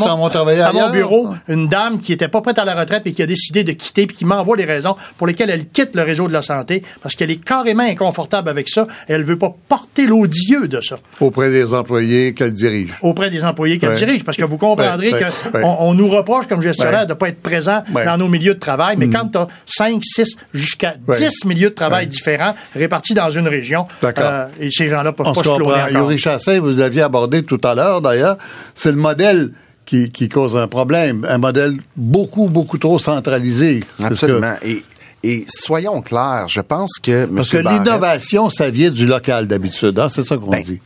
[0.72, 3.62] mon, bureau, une dame qui était pas prête à la retraite et qui a décidé
[3.62, 6.40] de quitter puis qui m'envoie les raisons pour lesquelles elle quitte le réseau de la
[6.40, 10.80] santé parce qu'elle est carrément inconfortable avec ça et elle veut pas porter l'odieux de
[10.80, 10.96] ça.
[11.20, 12.94] Auprès des employés qu'elle dirige.
[13.02, 15.10] Auprès des employés qu'elle dirige parce que vous comprendrez
[15.52, 18.96] qu'on on nous reproche comme gestionnaire de pas être présent dans nos milieux de travail
[18.96, 19.12] mais mm.
[19.12, 23.84] quand tu as 5, 6 jusqu'à 10 milieux de travail différents répartis dans une région
[24.02, 27.74] euh, et ces gens-là peuvent pas se cloner Yuri Chassin, vous aviez abordé tout à
[27.74, 28.37] l'heure d'ailleurs
[28.74, 29.52] c'est le modèle
[29.84, 33.82] qui, cause un problème, un modèle beaucoup, beaucoup trop centralisé.
[34.02, 34.54] Absolument.
[34.62, 37.26] Et, soyons clairs, je pense que...
[37.26, 40.80] Parce que l'innovation, ça vient du local d'habitude, hein, c'est ça qu'on ben, dit.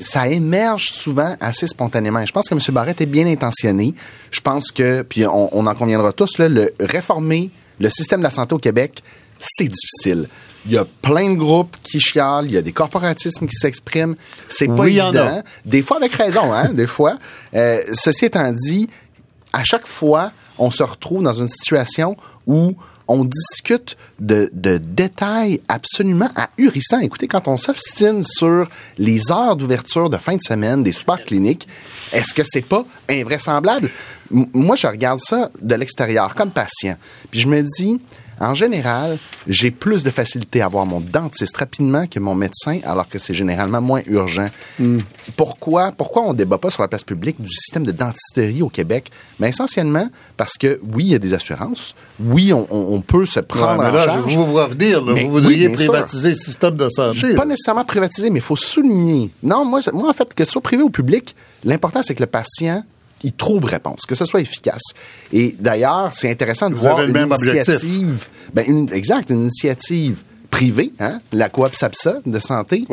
[0.00, 2.24] Ça émerge souvent assez spontanément.
[2.24, 2.60] Je pense que M.
[2.70, 3.94] Barrett est bien intentionné.
[4.30, 8.30] Je pense que, puis on, en conviendra tous, là, le réformer le système de la
[8.30, 9.02] santé au Québec,
[9.38, 10.28] c'est difficile.
[10.66, 14.14] Il y a plein de groupes qui chialent, il y a des corporatismes qui s'expriment.
[14.48, 15.42] C'est pas évident.
[15.64, 17.18] Des fois avec raison, hein, des fois.
[17.54, 18.88] Euh, ceci étant dit,
[19.52, 22.74] à chaque fois, on se retrouve dans une situation où
[23.08, 27.00] on discute de, de détails absolument ahurissants.
[27.00, 31.66] Écoutez, quand on s'obstine sur les heures d'ouverture de fin de semaine des super cliniques,
[32.12, 33.90] est-ce que c'est pas invraisemblable?
[34.30, 36.96] moi, je regarde ça de l'extérieur comme patient.
[37.30, 38.00] Puis je me dis,
[38.40, 43.08] en général, j'ai plus de facilité à voir mon dentiste rapidement que mon médecin, alors
[43.08, 44.48] que c'est généralement moins urgent.
[44.78, 45.00] Hmm.
[45.36, 49.10] Pourquoi, pourquoi on débat pas sur la place publique du système de dentisterie au Québec?
[49.38, 51.94] Mais ben, essentiellement parce que, oui, il y a des assurances.
[52.18, 54.34] Oui, on, peut se prendre en charge.
[54.34, 57.34] Vous vous revenir, vous voudriez privatiser le système de santé.
[57.34, 59.30] Pas nécessairement privatiser, mais il faut souligner.
[59.42, 61.34] Non, moi, moi, en fait, que ce soit privé ou public,
[61.64, 62.84] l'important, c'est que le patient
[63.22, 64.82] il trouve réponse, que ce soit efficace.
[65.32, 71.20] Et d'ailleurs, c'est intéressant de voir une initiative, ben une, exact, une initiative privée, hein,
[71.32, 72.84] la Coop SAPSA de santé,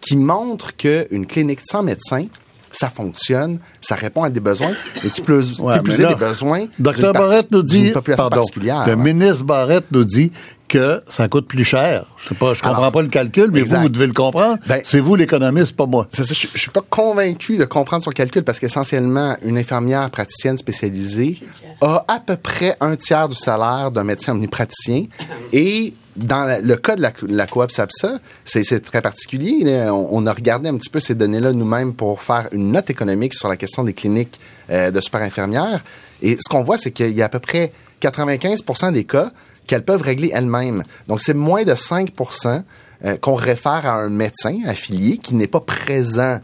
[0.00, 2.26] qui montre qu'une clinique sans médecin,
[2.72, 6.66] ça fonctionne, ça répond à des besoins, et qui plus, ouais, plus des besoins.
[6.78, 10.30] Docteur Barrette nous dit, pardon, le ministre Barrette nous dit
[10.68, 12.04] que ça coûte plus cher.
[12.22, 14.58] Je sais pas, je comprends pas le calcul, mais vous, vous devez le comprendre.
[14.66, 16.08] Ben, c'est vous l'économiste, pas moi.
[16.12, 21.40] je, je, suis pas convaincu de comprendre son calcul parce qu'essentiellement, une infirmière praticienne spécialisée
[21.80, 25.04] a à peu près un tiers du salaire d'un médecin omnipraticien
[25.52, 29.86] et dans le cas de la, la coop SAPSA, c'est très particulier.
[29.90, 33.48] On, a regardé un petit peu ces données-là nous-mêmes pour faire une note économique sur
[33.48, 34.40] la question des cliniques
[34.70, 35.84] euh, de super infirmières.
[36.22, 39.30] Et ce qu'on voit, c'est qu'il y a à peu près 95% des cas
[39.66, 40.84] qu'elles peuvent régler elles-mêmes.
[41.08, 42.62] Donc, c'est moins de 5%
[43.04, 46.38] euh, qu'on réfère à un médecin affilié qui n'est pas présent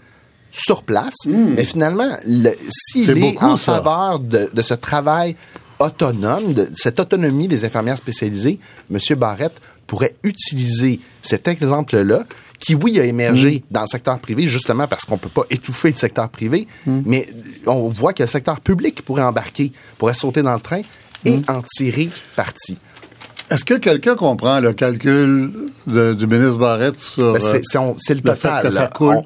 [0.50, 1.14] sur place.
[1.26, 1.54] Hmm.
[1.56, 2.10] Mais finalement,
[2.68, 5.34] s'il est, en faveur de, de, ce travail
[5.78, 8.58] autonome, de cette autonomie des infirmières spécialisées,
[8.92, 8.98] M.
[9.16, 9.54] Barrette
[9.86, 12.24] pourrait utiliser cet exemple-là,
[12.58, 13.72] qui, oui, a émergé mm.
[13.72, 17.00] dans le secteur privé, justement parce qu'on peut pas étouffer le secteur privé, mm.
[17.04, 17.28] mais
[17.66, 20.82] on voit que le secteur public pourrait embarquer, pourrait sauter dans le train
[21.24, 22.78] et en tirer parti.
[23.52, 25.52] Est-ce que quelqu'un comprend le calcul
[25.86, 27.34] du ministre Barrett sur...
[27.34, 28.72] Ben, c'est, le total.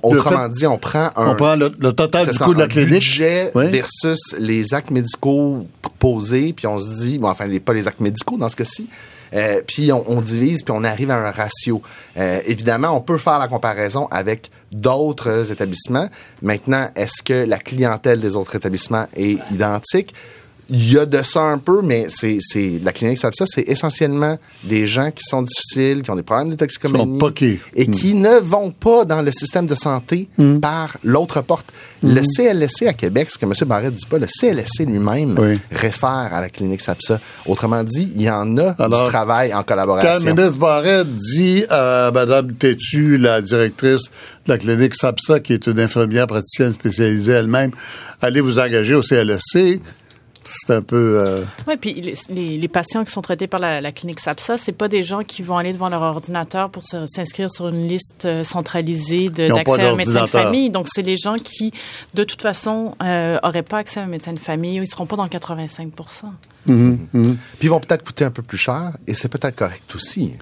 [0.02, 1.28] autrement dit, on prend un...
[1.28, 2.90] On prend le, total du coût de la clinique?
[2.90, 5.68] budget versus les actes médicaux
[6.00, 7.18] posés, puis on se dit...
[7.18, 8.88] Bon, enfin, pas les actes médicaux dans ce cas-ci,
[9.32, 11.80] euh, puis on, divise, puis on arrive à un ratio.
[12.16, 16.08] Euh, évidemment, on peut faire la comparaison avec d'autres établissements.
[16.42, 20.14] Maintenant, est-ce que la clientèle des autres établissements est identique?
[20.68, 24.38] Il y a de ça un peu, mais c'est, c'est la clinique ça, c'est essentiellement
[24.64, 27.20] des gens qui sont difficiles, qui ont des problèmes de toxicomanie
[27.74, 28.20] et qui hmm.
[28.20, 30.58] ne vont pas dans le système de santé hmm.
[30.58, 31.66] par l'autre porte.
[32.02, 32.24] Le hmm.
[32.36, 33.52] CLSC à Québec, ce que M.
[33.66, 35.36] Barrett dit pas, le CLSC lui-même
[35.70, 37.20] réfère à la clinique SAPSA.
[37.46, 40.10] Autrement dit, il y en a du travail en collaboration.
[40.10, 44.02] Quand le ministre Barrett dit à Mme Tétu, la directrice
[44.46, 47.70] de la clinique SAPSA, qui est une infirmière praticienne spécialisée elle-même,
[48.20, 49.80] allez vous engager au CLSC,
[50.48, 51.18] c'est un peu.
[51.18, 51.44] Euh...
[51.66, 54.88] Oui, puis les, les, patients qui sont traités par la, la clinique SAPSA, c'est pas
[54.88, 59.28] des gens qui vont aller devant leur ordinateur pour s'inscrire sur une liste euh, centralisée
[59.28, 60.70] d'accès à un médecin de famille.
[60.70, 61.72] Donc, c'est les gens qui,
[62.14, 64.76] de toute façon, euh, auraient pas accès à un médecin de famille.
[64.76, 67.24] Ils seront pas dans 85 mm-hmm, mm-hmm.
[67.24, 70.34] Puis ils vont peut-être coûter un peu plus cher, et c'est peut-être correct aussi.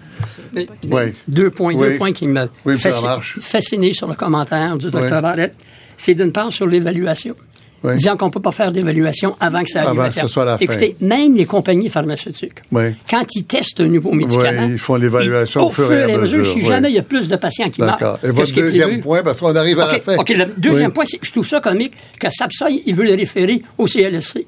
[1.29, 5.21] Deux points, deux points qui me oui, fasciné sur le commentaire du Dr.
[5.21, 5.55] Barrett.
[5.97, 7.37] C'est d'une part sur l'évaluation
[7.85, 10.45] disant qu'on ne peut pas faire d'évaluation avant que ça arrive avant que ce soit
[10.45, 10.65] la fin.
[10.65, 12.63] Écoutez, même les compagnies pharmaceutiques,
[13.09, 16.47] quand ils testent un nouveau médicament, ils font l'évaluation au fur et à mesure.
[16.47, 17.99] Si jamais il y a plus de patients qui meurent.
[17.99, 18.19] D'accord.
[18.23, 20.17] Et votre deuxième point, parce qu'on arrive à la fin.
[20.17, 23.63] OK, le deuxième point, c'est je trouve ça comique que SAPSA, il veut les référer
[23.79, 24.47] au CLSC.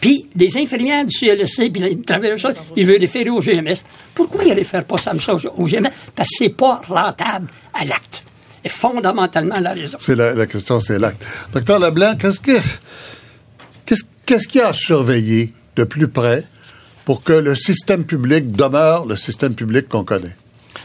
[0.00, 2.36] Puis, des infirmières du CLSC, puis les travailleurs,
[2.76, 3.82] ils veulent les référer au GMF.
[4.14, 5.14] Pourquoi ils ne réfèrent pas ça
[5.56, 5.90] au GMF?
[6.14, 8.25] Parce que c'est pas rentable à l'acte
[8.68, 9.98] fondamentalement la raison.
[10.00, 11.22] C'est la, question, c'est l'acte.
[11.52, 12.58] Docteur Leblanc, qu'est-ce que
[13.84, 16.44] qu'est-ce qu'est-ce qu'il y a à surveiller de plus près
[17.04, 20.36] pour que le système public demeure le système public qu'on connaît?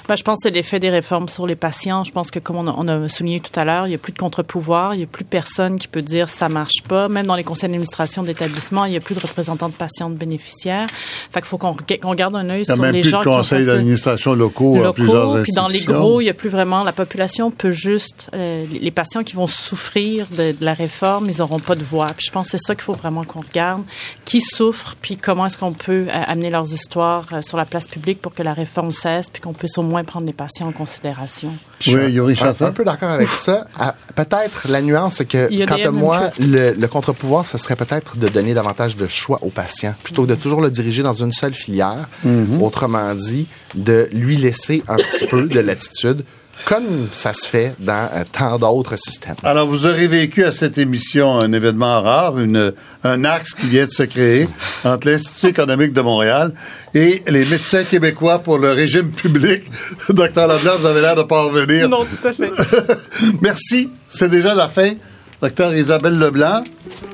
[0.07, 2.03] Ben, je pense que c'est l'effet des réformes sur les patients.
[2.03, 4.17] Je pense que, comme on a, souligné tout à l'heure, il n'y a plus de
[4.17, 7.07] contre-pouvoir, il n'y a plus personne qui peut dire ça marche pas.
[7.07, 10.15] Même dans les conseils d'administration d'établissements, il n'y a plus de représentants de patients de
[10.15, 10.87] bénéficiaires.
[11.31, 14.77] Fait qu'il faut qu'on garde un œil sur les gens qui ont conseils d'administration locaux,
[14.77, 16.83] locaux plusieurs Puis dans les gros, il n'y a plus vraiment.
[16.83, 18.29] La population peut juste.
[18.33, 22.07] Euh, les patients qui vont souffrir de, la réforme, ils n'auront pas de voix.
[22.15, 23.83] Puis je pense que c'est ça qu'il faut vraiment qu'on regarde.
[24.25, 27.87] Qui souffre, puis comment est-ce qu'on peut euh, amener leurs histoires euh, sur la place
[27.87, 30.71] publique pour que la réforme cesse, puis qu'on puisse au moins prendre les patients en
[30.71, 31.53] considération.
[31.87, 32.67] Oui, Yuri Chassin.
[32.67, 33.65] Un peu d'accord avec ça.
[33.79, 38.27] Ah, peut-être la nuance, c'est que quant à moi, le, contre-pouvoir, ce serait peut-être de
[38.27, 41.53] donner davantage de choix aux patients plutôt que de toujours le diriger dans une seule
[41.53, 42.07] filière.
[42.25, 42.61] Mm-hmm.
[42.61, 46.23] Autrement dit, de lui laisser un petit peu de latitude
[46.65, 49.35] comme ça se fait dans euh, tant d'autres systèmes.
[49.43, 52.73] Alors, vous aurez vécu à cette émission un événement rare, une,
[53.03, 54.47] un axe qui vient de se créer
[54.83, 56.53] entre l'Institut économique de Montréal
[56.93, 59.63] et les médecins québécois pour le régime public.
[60.09, 61.89] Docteur Leblanc, vous avez l'air de pas revenir.
[61.89, 62.49] Non, tout à fait.
[63.41, 63.91] Merci.
[64.07, 64.93] C'est déjà la fin.
[65.41, 66.63] Docteur Isabelle Leblanc,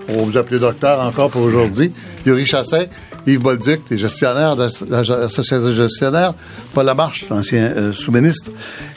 [0.09, 1.93] on vous appeler docteur encore pour aujourd'hui.
[2.25, 2.83] Yuri Chassin,
[3.27, 6.33] Yves Bolduc, des gestionnaires de l'association de gestionnaires,
[6.73, 8.51] Paul Lamarche, ancien euh, sous-ministre.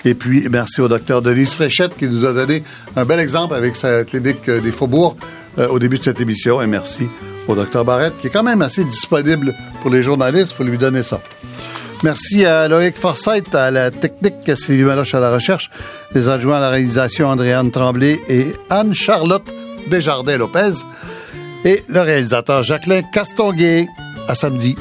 [0.05, 2.63] Et puis, merci au docteur Denise Fréchette qui nous a donné
[2.97, 5.17] un bel exemple avec sa clinique euh, des Faubourgs
[5.59, 6.63] euh, au début de cette émission.
[6.63, 7.09] Et merci
[7.49, 9.53] au docteur Barrette qui est quand même assez disponible
[9.83, 10.53] pour les journalistes.
[10.53, 11.21] Il faut lui donner ça.
[12.03, 15.71] Merci à Loïc Forsyth, à la technique, Sylvie Maloche à la recherche,
[16.15, 19.45] les adjoints à la réalisation Andréane Tremblay et Anne-Charlotte
[19.91, 20.85] Desjardins-Lopez
[21.65, 23.87] et le réalisateur Jacqueline Castonguay.
[24.31, 24.77] À samedi.